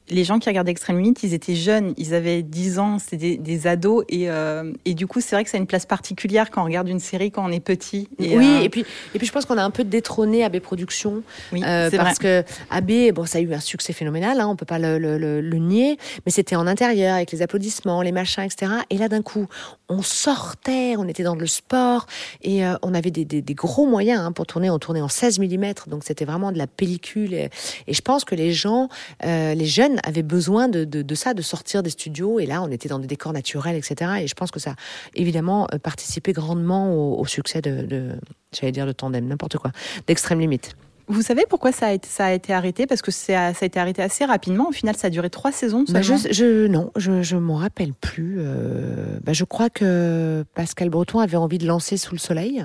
les 0.10 0.24
gens 0.24 0.40
qui 0.40 0.50
regardaient 0.50 0.72
Extreme 0.72 0.98
Limite, 0.98 1.24
ils 1.24 1.34
étaient 1.34 1.56
jeunes, 1.56 1.94
ils 1.98 2.14
avaient 2.14 2.44
10 2.44 2.80
ans, 2.80 3.00
c'était 3.00 3.18
des, 3.18 3.38
des 3.38 3.68
ados 3.68 4.04
et, 4.10 4.30
euh, 4.30 4.72
et 4.86 4.94
du 4.94 5.08
coup 5.08 5.22
c'est 5.22 5.36
vrai 5.36 5.44
que 5.44 5.50
ça 5.50 5.58
a 5.58 5.60
une 5.60 5.68
place 5.68 5.86
particulière 5.86 6.50
quand 6.50 6.62
on 6.62 6.66
regarde 6.66 6.88
une 6.88 7.00
série 7.00 7.32
quand 7.32 7.46
on 7.46 7.52
est 7.52 7.60
petit. 7.60 8.10
Et, 8.20 8.38
oui, 8.38 8.48
euh, 8.48 8.62
et 8.62 8.70
puis 8.70 8.86
et 9.14 9.18
puis 9.18 9.28
je 9.28 9.32
pense 9.32 9.46
qu'on 9.46 9.58
a 9.58 9.64
un 9.64 9.72
peu 9.72 9.84
détrôné 9.84 10.44
AB 10.44 10.60
Productions 10.60 11.22
Oui, 11.52 11.62
euh, 11.64 11.90
parce 11.92 12.20
vrai. 12.20 12.44
que 12.44 12.50
AB 12.72 13.14
bon 13.14 13.26
ça 13.26 13.38
a 13.38 13.42
eu 13.42 13.54
un 13.54 13.60
succès 13.60 13.94
phénoménal, 13.94 14.40
hein, 14.40 14.48
on 14.48 14.56
peut 14.56 14.66
pas 14.66 14.80
le, 14.80 14.98
le, 14.98 15.18
le, 15.18 15.42
le 15.42 15.58
nier, 15.58 15.98
mais 16.26 16.32
c'était 16.32 16.56
en 16.56 16.68
intérieur 16.68 17.16
avec 17.16 17.32
les 17.32 17.42
applaudissements, 17.42 18.02
les 18.02 18.12
machins, 18.12 18.44
etc. 18.44 18.72
Et 18.90 18.98
là 18.98 19.08
d'un 19.08 19.22
coup 19.22 19.48
on 19.90 20.04
sortait, 20.04 20.96
on 20.98 21.08
était 21.08 21.24
dans 21.24 21.36
le 21.36 21.48
sport 21.48 22.06
et 22.44 22.62
on 22.84 22.94
avait 22.94 23.10
des, 23.10 23.26
des, 23.26 23.42
des 23.42 23.54
gros 23.56 23.88
moyens 23.88 24.22
hein, 24.22 24.32
pour 24.32 24.46
tourner, 24.46 24.70
on 24.70 24.78
tournait 24.78 25.02
en 25.02 25.08
16 25.08 25.40
mm, 25.40 25.74
donc 25.88 26.04
c'était 26.04 26.26
vraiment 26.26 26.52
de 26.52 26.60
la 26.60 26.68
pellicule 26.68 27.34
et, 27.34 27.50
et 27.88 27.94
je 27.94 28.02
pense 28.02 28.24
que 28.24 28.36
les 28.36 28.54
gens, 28.54 28.90
les 29.24 29.66
jeunes 29.66 29.99
avait 30.04 30.24
besoin 30.24 30.68
de, 30.68 30.84
de, 30.84 31.02
de 31.02 31.16
ça, 31.16 31.34
de 31.34 31.42
sortir 31.42 31.84
des 31.84 31.90
studios. 31.90 32.40
Et 32.40 32.46
là, 32.46 32.62
on 32.62 32.70
était 32.70 32.90
dans 32.90 33.00
des 33.00 33.08
décors 33.08 33.34
naturels, 33.34 33.76
etc. 33.76 34.12
Et 34.22 34.28
je 34.28 34.36
pense 34.36 34.52
que 34.52 34.60
ça 34.60 34.72
a 34.72 34.76
évidemment 35.16 35.68
euh, 35.74 35.78
participé 35.78 36.34
grandement 36.34 36.94
au, 36.94 37.20
au 37.20 37.26
succès 37.26 37.62
de, 37.62 37.86
de 37.86 38.12
j'allais 38.52 38.72
dire 38.72 38.86
de 38.86 38.92
tandem, 38.92 39.28
n'importe 39.28 39.58
quoi, 39.58 39.72
d'extrême 40.08 40.40
limite. 40.40 40.76
Vous 41.08 41.24
savez 41.24 41.46
pourquoi 41.50 41.72
ça 41.72 41.88
a 41.88 41.92
été, 41.94 42.08
ça 42.08 42.26
a 42.26 42.32
été 42.34 42.54
arrêté? 42.54 42.86
Parce 42.86 43.02
que 43.02 43.10
ça 43.10 43.48
a 43.48 43.66
été 43.66 43.80
arrêté 43.80 44.04
assez 44.04 44.26
rapidement. 44.26 44.70
Au 44.70 44.72
final, 44.72 44.96
ça 44.96 45.08
a 45.08 45.10
duré 45.10 45.32
trois 45.32 45.52
saisons. 45.52 45.84
Bah, 45.90 46.04
je, 46.04 46.14
je, 46.30 46.68
non, 46.68 46.92
je, 46.96 47.24
je 47.24 47.36
m'en 47.36 47.56
rappelle 47.56 47.94
plus. 47.94 48.38
Euh, 48.38 49.18
bah, 49.24 49.34
je 49.34 49.44
crois 49.44 49.72
que 49.72 50.46
Pascal 50.54 50.90
Breton 50.90 51.18
avait 51.18 51.36
envie 51.36 51.58
de 51.58 51.66
lancer 51.66 51.98
Sous 51.98 52.14
le 52.14 52.20
Soleil. 52.20 52.64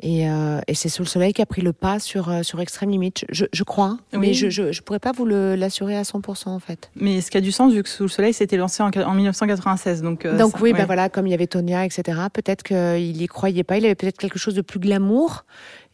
Et, 0.00 0.28
euh, 0.28 0.60
et 0.68 0.74
c'est 0.74 0.90
Sous 0.90 1.02
le 1.02 1.06
Soleil 1.08 1.32
qui 1.32 1.40
a 1.40 1.46
pris 1.46 1.62
le 1.62 1.72
pas 1.72 1.98
sur, 1.98 2.28
euh, 2.28 2.42
sur 2.42 2.60
Extrême 2.60 2.90
Limite. 2.90 3.24
Je, 3.30 3.46
je 3.50 3.64
crois, 3.64 3.96
mais 4.12 4.18
Oui. 4.18 4.34
je, 4.34 4.50
je, 4.50 4.70
je 4.70 4.82
pourrais 4.82 4.98
pas 4.98 5.12
vous 5.12 5.24
l'assurer 5.24 5.96
à 5.96 6.02
100% 6.02 6.48
en 6.50 6.58
fait. 6.58 6.90
Mais 6.96 7.22
ce 7.22 7.30
qui 7.30 7.38
a 7.38 7.40
du 7.40 7.50
sens, 7.50 7.72
vu 7.72 7.82
que 7.82 7.88
Sous 7.88 8.02
le 8.02 8.08
Soleil 8.10 8.34
s'était 8.34 8.58
lancé 8.58 8.82
en, 8.82 8.90
en 8.90 9.14
1996. 9.14 10.02
Donc, 10.02 10.26
euh, 10.26 10.36
Donc 10.36 10.52
ça- 10.52 10.58
oui, 10.60 10.72
ouais. 10.72 10.78
bah 10.78 10.84
voilà, 10.84 11.08
comme 11.08 11.26
il 11.26 11.30
y 11.30 11.34
avait 11.34 11.46
Tonia, 11.46 11.84
etc. 11.86 12.18
Peut-être 12.32 12.62
qu'il 12.62 13.20
y 13.22 13.26
croyait 13.26 13.64
pas. 13.64 13.78
Il 13.78 13.86
avait 13.86 13.94
peut-être 13.94 14.18
quelque 14.18 14.38
chose 14.38 14.54
de 14.54 14.60
plus 14.60 14.78
glamour. 14.80 15.44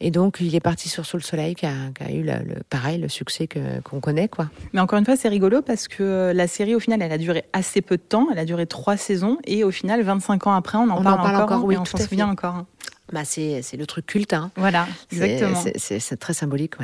Et 0.04 0.10
donc 0.10 0.38
il 0.40 0.52
est 0.56 0.60
parti 0.60 0.88
sur 0.88 1.06
Sous 1.06 1.16
le 1.16 1.22
Soleil, 1.22 1.54
qui 1.54 1.64
a, 1.64 1.70
qui 1.96 2.02
a 2.02 2.10
eu 2.10 2.22
le, 2.24 2.32
le- 2.44 2.62
pareil 2.68 2.98
le 2.98 3.08
succès 3.08 3.48
qu'on 3.84 4.00
connaît, 4.00 4.26
quoi. 4.26 4.48
Mais 4.72 4.80
encore 4.80 4.98
une 4.98 5.04
fois, 5.04 5.14
c'est 5.14 5.28
rigolo 5.28 5.62
parce 5.62 5.86
que 5.86 6.32
la 6.34 6.48
série, 6.48 6.74
au 6.74 6.80
final, 6.80 7.00
elle 7.02 7.12
a 7.12 7.18
duré 7.18 7.44
assez 7.52 7.82
peu 7.82 7.96
de 7.98 8.02
temps. 8.02 8.26
Elle 8.32 8.40
a 8.40 8.44
duré 8.44 8.66
trois 8.66 8.96
saisons. 8.96 9.38
Et 9.44 9.62
au 9.62 9.70
final, 9.70 10.02
25 10.02 10.48
ans 10.48 10.54
après, 10.54 10.76
on 10.76 10.82
en 10.82 10.88
On 10.88 10.92
en 10.98 11.02
parle, 11.04 11.16
parle 11.22 11.36
encore. 11.36 11.44
encore, 11.58 11.64
oui, 11.66 11.76
et 11.76 11.78
on 11.78 11.84
s'en 11.84 11.98
souvient 11.98 12.28
encore. 12.28 12.64
Bah 13.12 13.24
c'est 13.24 13.60
c'est 13.62 13.76
le 13.76 13.86
truc 13.86 14.06
culte. 14.06 14.32
Hein. 14.32 14.50
Voilà, 14.56 14.88
exactement. 15.12 15.62
c'est- 15.76 16.16
très 16.16 16.34
symbolique. 16.34 16.74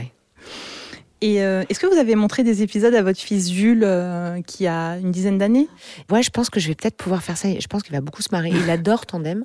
Et 1.20 1.42
euh, 1.42 1.64
est-ce 1.68 1.80
que 1.80 1.86
vous 1.88 1.98
avez 1.98 2.14
montré 2.14 2.44
des 2.44 2.62
épisodes 2.62 2.94
à 2.94 3.02
votre 3.02 3.18
fils 3.18 3.50
Jules, 3.50 3.82
euh, 3.82 4.40
qui 4.42 4.68
a 4.68 4.98
une 4.98 5.10
dizaine 5.10 5.36
d'années? 5.36 5.66
Ouais, 6.12 6.22
je 6.22 6.30
pense 6.30 6.48
que 6.48 6.60
je 6.60 6.68
vais 6.68 6.76
peut-être 6.76 6.96
pouvoir 6.96 7.24
faire 7.24 7.36
ça. 7.36 7.48
Je 7.58 7.66
pense 7.66 7.82
qu'il 7.82 7.92
va 7.92 8.00
beaucoup 8.00 8.22
se 8.22 8.28
marrer. 8.30 8.50
Il 8.50 8.70
adore 8.70 9.04
Tandem, 9.04 9.44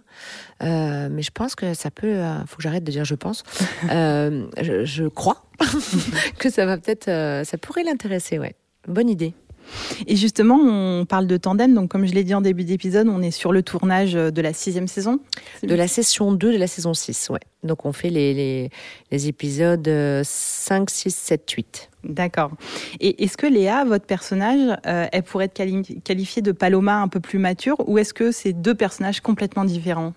Euh, 0.62 1.08
mais 1.10 1.24
je 1.24 1.32
pense 1.32 1.56
que 1.56 1.74
ça 1.74 1.90
peut. 1.90 2.22
faut 2.46 2.58
que 2.58 2.62
j'arrête 2.63 2.84
de 2.84 2.92
dire 2.92 3.06
je 3.06 3.16
pense. 3.16 3.44
Je, 3.82 4.82
je 4.86 5.08
crois 5.08 5.46
que 6.38 6.52
ça 6.52 6.66
va 6.68 6.78
peut-être. 6.78 7.06
ça 7.46 7.58
pourrait 7.58 7.84
l'intéresser, 7.84 8.38
ouais. 8.38 8.54
Bonne 8.88 9.10
idée. 9.10 9.34
Et 10.08 10.15
justement, 10.15 10.60
on 10.62 11.06
parle 11.06 11.27
de 11.27 11.38
tandem. 11.38 11.74
Donc, 11.74 11.89
comme 11.89 12.06
je 12.06 12.13
l'ai 12.13 12.24
dit 12.24 12.34
en 12.34 12.42
début 12.42 12.63
d'épisode, 12.63 13.08
on 13.08 13.22
est 13.22 13.32
sur 13.32 13.51
le 13.51 13.63
tournage 13.63 14.13
de 14.13 14.42
la 14.42 14.53
sixième 14.53 14.88
saison. 14.88 15.20
De 15.63 15.75
la 15.75 15.88
session 15.88 16.32
2 16.32 16.53
de 16.53 16.58
la 16.58 16.68
saison 16.68 16.94
6, 16.94 17.30
ouais. 17.30 17.39
Donc 17.63 17.86
on 17.86 17.94
fait 17.94 18.10
les, 18.10 18.34
les, 18.34 18.70
les 19.12 19.27
épisodes 19.30 19.88
euh, 19.88 20.22
5, 20.25 20.89
6, 20.89 21.15
7, 21.15 21.50
8. 21.50 21.89
D'accord. 22.03 22.51
Et 23.00 23.24
est-ce 23.24 23.38
que 23.38 23.48
Léa, 23.48 23.86
votre 23.86 24.06
personnage, 24.06 24.77
euh, 24.86 25.08
elle 25.12 25.24
pourrait 25.24 25.46
être 25.46 25.53
quali- 25.53 26.01
qualifiée 26.03 26.42
de 26.42 26.51
Paloma 26.51 26.98
un 27.01 27.08
peu 27.08 27.22
plus 27.22 27.39
mature 27.39 27.77
ou 27.88 27.98
est-ce 27.98 28.13
que 28.13 28.34
c'est 28.34 28.51
deux 28.51 28.75
personnages 28.75 29.22
complètement 29.22 29.63
différents? 29.63 30.13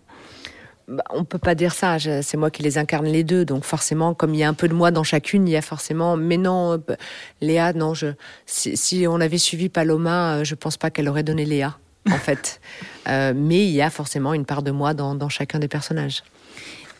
Bah, 0.88 1.02
on 1.10 1.24
peut 1.24 1.38
pas 1.38 1.54
dire 1.56 1.72
ça. 1.74 1.98
C'est 1.98 2.36
moi 2.36 2.50
qui 2.50 2.62
les 2.62 2.78
incarne 2.78 3.06
les 3.06 3.24
deux, 3.24 3.44
donc 3.44 3.64
forcément, 3.64 4.14
comme 4.14 4.34
il 4.34 4.38
y 4.38 4.44
a 4.44 4.48
un 4.48 4.54
peu 4.54 4.68
de 4.68 4.74
moi 4.74 4.90
dans 4.92 5.02
chacune, 5.02 5.48
il 5.48 5.50
y 5.50 5.56
a 5.56 5.62
forcément. 5.62 6.16
Mais 6.16 6.36
non, 6.36 6.74
euh, 6.74 6.76
bah, 6.78 6.96
Léa, 7.40 7.72
non. 7.72 7.92
Je 7.94 8.08
si, 8.46 8.76
si 8.76 9.06
on 9.08 9.20
avait 9.20 9.38
suivi 9.38 9.68
Paloma, 9.68 10.36
euh, 10.36 10.44
je 10.44 10.54
pense 10.54 10.76
pas 10.76 10.90
qu'elle 10.90 11.08
aurait 11.08 11.24
donné 11.24 11.44
Léa, 11.44 11.76
en 12.10 12.18
fait. 12.18 12.60
Euh, 13.08 13.32
mais 13.36 13.64
il 13.64 13.70
y 13.70 13.82
a 13.82 13.88
forcément 13.88 14.34
une 14.34 14.44
part 14.44 14.64
de 14.64 14.72
moi 14.72 14.92
dans, 14.92 15.14
dans 15.14 15.28
chacun 15.28 15.60
des 15.60 15.68
personnages. 15.68 16.24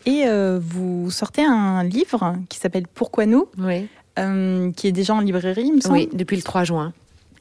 Et 0.05 0.23
euh, 0.25 0.57
vous 0.63 1.11
sortez 1.11 1.43
un 1.43 1.83
livre 1.83 2.37
qui 2.47 2.57
s'appelle 2.59 2.85
Pourquoi 2.87 3.25
nous? 3.25 3.49
Oui. 3.57 3.89
euh, 4.17 4.71
qui 4.71 4.87
est 4.87 4.93
déjà 4.93 5.13
en 5.13 5.19
librairie, 5.19 5.63
il 5.65 5.75
me 5.75 5.81
semble? 5.81 5.95
Oui, 5.95 6.09
depuis 6.13 6.37
le 6.37 6.43
3 6.43 6.63
juin. 6.63 6.93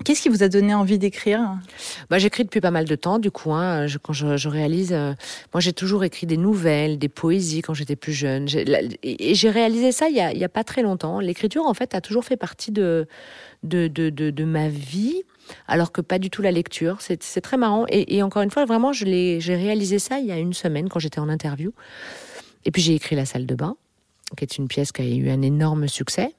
Qu'est-ce 0.04 0.22
qui 0.22 0.28
vous 0.28 0.42
a 0.42 0.48
donné 0.48 0.74
envie 0.74 0.98
d'écrire? 0.98 1.58
Bah, 2.10 2.18
j'écris 2.18 2.44
depuis 2.44 2.60
pas 2.60 2.70
mal 2.70 2.84
de 2.84 2.94
temps, 2.94 3.18
du 3.18 3.30
coup, 3.30 3.52
hein, 3.52 3.86
quand 4.02 4.12
je, 4.12 4.48
réalise, 4.48 4.92
euh, 4.92 5.14
moi 5.54 5.60
j'ai 5.60 5.72
toujours 5.72 6.04
écrit 6.04 6.26
des 6.26 6.36
nouvelles, 6.36 6.98
des 6.98 7.08
poésies 7.08 7.62
quand 7.62 7.74
j'étais 7.74 7.96
plus 7.96 8.12
jeune. 8.12 8.46
Et 9.02 9.34
j'ai 9.34 9.50
réalisé 9.50 9.92
ça 9.92 10.08
il 10.08 10.16
y, 10.16 10.44
a, 10.44 10.48
pas 10.48 10.64
très 10.64 10.82
longtemps. 10.82 11.20
L'écriture, 11.20 11.64
en 11.66 11.74
fait, 11.74 11.94
a 11.94 12.00
toujours 12.00 12.24
fait 12.24 12.36
partie 12.36 12.72
de, 12.72 13.06
ma 13.64 14.68
vie, 14.68 15.22
alors 15.66 15.92
que 15.92 16.00
pas 16.00 16.18
du 16.18 16.30
tout 16.30 16.42
la 16.42 16.52
lecture. 16.52 16.98
C'est 17.00 17.40
très 17.40 17.56
marrant. 17.56 17.86
Et, 17.88 18.22
encore 18.22 18.42
une 18.42 18.50
fois, 18.50 18.64
vraiment, 18.64 18.92
j'ai 18.92 19.38
réalisé 19.48 19.98
ça 19.98 20.18
il 20.18 20.26
y 20.26 20.32
a 20.32 20.38
une 20.38 20.54
semaine 20.54 20.88
quand 20.88 20.98
j'étais 20.98 21.20
en 21.20 21.28
interview. 21.28 21.72
Et 22.64 22.70
puis 22.70 22.82
j'ai 22.82 22.94
écrit 22.94 23.14
La 23.14 23.26
salle 23.26 23.46
de 23.46 23.54
bain, 23.54 23.76
qui 24.36 24.44
est 24.44 24.58
une 24.58 24.66
pièce 24.66 24.90
qui 24.92 25.00
a 25.00 25.04
eu 25.04 25.30
un 25.30 25.42
énorme 25.42 25.88
succès. 25.88 26.34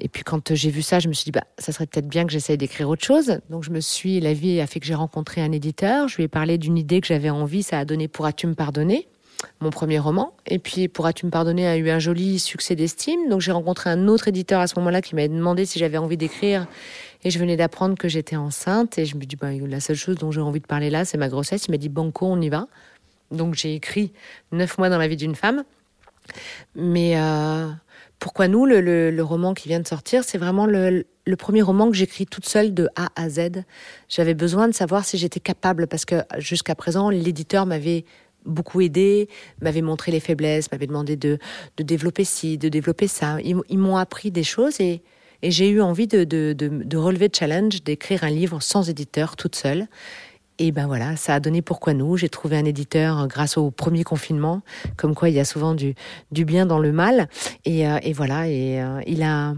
Et 0.00 0.08
puis 0.08 0.24
quand 0.24 0.54
j'ai 0.54 0.70
vu 0.70 0.82
ça, 0.82 0.98
je 0.98 1.08
me 1.08 1.12
suis 1.12 1.24
dit, 1.24 1.30
bah, 1.30 1.44
ça 1.58 1.72
serait 1.72 1.86
peut-être 1.86 2.08
bien 2.08 2.24
que 2.24 2.32
j'essaye 2.32 2.58
d'écrire 2.58 2.88
autre 2.88 3.04
chose. 3.04 3.38
Donc 3.50 3.64
je 3.64 3.70
me 3.70 3.80
suis, 3.80 4.20
la 4.20 4.32
vie 4.32 4.60
a 4.60 4.66
fait 4.66 4.80
que 4.80 4.86
j'ai 4.86 4.94
rencontré 4.94 5.40
un 5.40 5.52
éditeur. 5.52 6.08
Je 6.08 6.16
lui 6.16 6.24
ai 6.24 6.28
parlé 6.28 6.58
d'une 6.58 6.76
idée 6.76 7.00
que 7.00 7.06
j'avais 7.06 7.30
envie. 7.30 7.62
Ça 7.62 7.78
a 7.78 7.84
donné 7.84 8.08
Pourras-tu 8.08 8.46
me 8.46 8.54
pardonner 8.54 9.08
mon 9.60 9.70
premier 9.70 9.98
roman. 9.98 10.34
Et 10.46 10.58
puis 10.58 10.88
Pourras-tu 10.88 11.26
me 11.26 11.30
pardonner 11.30 11.66
a 11.66 11.76
eu 11.76 11.90
un 11.90 11.98
joli 11.98 12.38
succès 12.38 12.74
d'estime. 12.74 13.28
Donc 13.28 13.40
j'ai 13.40 13.52
rencontré 13.52 13.90
un 13.90 14.08
autre 14.08 14.28
éditeur 14.28 14.60
à 14.60 14.66
ce 14.66 14.78
moment-là 14.78 15.00
qui 15.00 15.14
m'avait 15.14 15.28
demandé 15.28 15.64
si 15.64 15.78
j'avais 15.78 15.98
envie 15.98 16.16
d'écrire. 16.16 16.66
Et 17.22 17.30
je 17.30 17.38
venais 17.38 17.56
d'apprendre 17.56 17.96
que 17.96 18.08
j'étais 18.08 18.36
enceinte. 18.36 18.98
Et 18.98 19.06
je 19.06 19.16
me 19.16 19.24
dis, 19.24 19.36
bah, 19.36 19.52
la 19.52 19.80
seule 19.80 19.96
chose 19.96 20.16
dont 20.16 20.32
j'ai 20.32 20.40
envie 20.40 20.60
de 20.60 20.66
parler 20.66 20.90
là, 20.90 21.04
c'est 21.04 21.18
ma 21.18 21.28
grossesse. 21.28 21.66
Il 21.68 21.70
m'a 21.70 21.78
dit, 21.78 21.88
banco, 21.88 22.26
on 22.26 22.40
y 22.40 22.48
va. 22.48 22.66
Donc 23.30 23.54
j'ai 23.54 23.74
écrit 23.74 24.12
Neuf 24.52 24.78
mois 24.78 24.88
dans 24.88 24.98
la 24.98 25.08
vie 25.08 25.16
d'une 25.16 25.34
femme. 25.34 25.64
Mais 26.74 27.16
euh, 27.16 27.68
pourquoi 28.24 28.48
nous, 28.48 28.64
le, 28.64 29.20
roman 29.20 29.52
qui 29.52 29.68
vient 29.68 29.80
de 29.80 29.86
sortir, 29.86 30.24
c'est 30.24 30.38
vraiment 30.38 30.64
le, 30.64 31.04
premier 31.36 31.60
roman 31.60 31.90
que 31.90 31.94
j'écris 31.94 32.24
toute 32.24 32.46
seule 32.46 32.72
de 32.72 32.88
A 32.96 33.10
à 33.16 33.28
Z. 33.28 33.64
J'avais 34.08 34.32
besoin 34.32 34.66
de 34.66 34.72
savoir 34.72 35.04
si 35.04 35.18
j'étais 35.18 35.40
capable, 35.40 35.86
parce 35.86 36.06
que 36.06 36.22
jusqu'à 36.38 36.74
présent, 36.74 37.10
l'éditeur 37.10 37.66
m'avait 37.66 38.06
beaucoup 38.46 38.80
aidé, 38.80 39.28
m'avait 39.60 39.82
montré 39.82 40.10
les 40.10 40.20
faiblesses, 40.20 40.72
m'avait 40.72 40.86
demandé 40.86 41.16
de, 41.16 41.38
développer 41.76 42.24
ci, 42.24 42.56
de 42.56 42.70
développer 42.70 43.08
ça. 43.08 43.36
Ils, 43.42 43.78
m'ont 43.78 43.98
appris 43.98 44.30
des 44.30 44.42
choses 44.42 44.80
et, 44.80 45.02
j'ai 45.42 45.68
eu 45.68 45.82
envie 45.82 46.06
de, 46.06 46.24
de 46.24 46.96
relever 46.96 47.26
le 47.26 47.36
challenge, 47.38 47.82
d'écrire 47.82 48.24
un 48.24 48.30
livre 48.30 48.62
sans 48.62 48.88
éditeur, 48.88 49.36
toute 49.36 49.54
seule. 49.54 49.86
Et 50.58 50.70
ben 50.70 50.86
voilà, 50.86 51.16
ça 51.16 51.34
a 51.34 51.40
donné 51.40 51.62
pourquoi 51.62 51.94
nous. 51.94 52.16
J'ai 52.16 52.28
trouvé 52.28 52.56
un 52.56 52.64
éditeur 52.64 53.22
euh, 53.22 53.26
grâce 53.26 53.56
au 53.58 53.70
premier 53.72 54.04
confinement, 54.04 54.62
comme 54.96 55.14
quoi 55.14 55.28
il 55.28 55.34
y 55.34 55.40
a 55.40 55.44
souvent 55.44 55.74
du, 55.74 55.94
du 56.30 56.44
bien 56.44 56.64
dans 56.64 56.78
le 56.78 56.92
mal. 56.92 57.28
Et, 57.64 57.88
euh, 57.88 57.98
et 58.02 58.12
voilà, 58.12 58.48
et 58.48 58.80
euh, 58.80 59.00
il 59.06 59.22
a, 59.24 59.54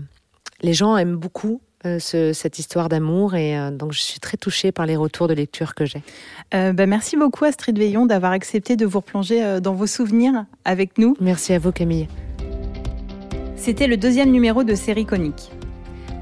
les 0.63 0.73
gens 0.73 0.97
aiment 0.97 1.17
beaucoup 1.17 1.61
euh, 1.85 1.99
ce- 1.99 2.33
cette 2.33 2.59
histoire 2.59 2.89
d'amour, 2.89 3.35
et 3.35 3.59
euh, 3.59 3.71
donc 3.71 3.93
je 3.93 4.01
suis 4.01 4.21
très 4.21 4.39
touchée 4.39 4.73
par 4.73 4.87
les 4.87 4.97
retours 4.97 5.29
de 5.29 5.35
lecture 5.35 5.75
que 5.75 5.85
j'ai. 5.85 6.03
Euh, 6.55 6.73
bah, 6.73 6.87
Merci 6.87 7.19
beaucoup 7.19 7.45
Astrid 7.45 7.79
Veillon 7.79 8.07
d'avoir 8.07 8.33
accepté 8.33 8.75
de 8.77 8.87
vous 8.87 9.01
replonger 9.01 9.61
dans 9.61 9.75
vos 9.75 9.87
souvenirs 9.87 10.47
avec 10.65 10.97
nous. 10.97 11.15
Merci 11.21 11.53
à 11.53 11.59
vous, 11.59 11.73
Camille. 11.73 12.09
C'était 13.57 13.87
le 13.87 13.99
deuxième 13.99 14.31
numéro 14.31 14.65
de 14.65 14.75
Série 14.75 15.05
Conique. 15.05 15.51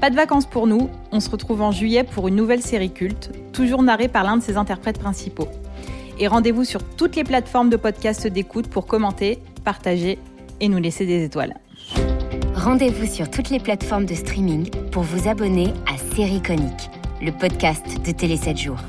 Pas 0.05 0.11
de 0.11 0.15
vacances 0.15 0.45
pour 0.45 0.67
nous, 0.67 0.91
on 1.11 1.19
se 1.19 1.31
retrouve 1.31 1.63
en 1.63 1.71
juillet 1.71 2.03
pour 2.03 2.27
une 2.27 2.35
nouvelle 2.35 2.61
série 2.61 2.91
culte, 2.91 3.31
toujours 3.53 3.81
narrée 3.81 4.07
par 4.07 4.23
l'un 4.23 4.37
de 4.37 4.43
ses 4.43 4.55
interprètes 4.55 4.99
principaux. 4.99 5.47
Et 6.19 6.27
rendez-vous 6.27 6.63
sur 6.63 6.83
toutes 6.83 7.15
les 7.15 7.23
plateformes 7.23 7.71
de 7.71 7.75
podcast 7.75 8.27
d'écoute 8.27 8.67
pour 8.67 8.85
commenter, 8.85 9.39
partager 9.63 10.19
et 10.59 10.67
nous 10.67 10.77
laisser 10.77 11.07
des 11.07 11.23
étoiles. 11.23 11.55
Rendez-vous 12.53 13.07
sur 13.07 13.31
toutes 13.31 13.49
les 13.49 13.59
plateformes 13.59 14.05
de 14.05 14.13
streaming 14.13 14.69
pour 14.91 15.01
vous 15.01 15.27
abonner 15.27 15.73
à 15.91 15.97
Série 16.15 16.39
Conique, 16.39 16.91
le 17.19 17.31
podcast 17.31 17.97
de 18.05 18.11
Télé 18.11 18.37
7 18.37 18.57
jours. 18.57 18.81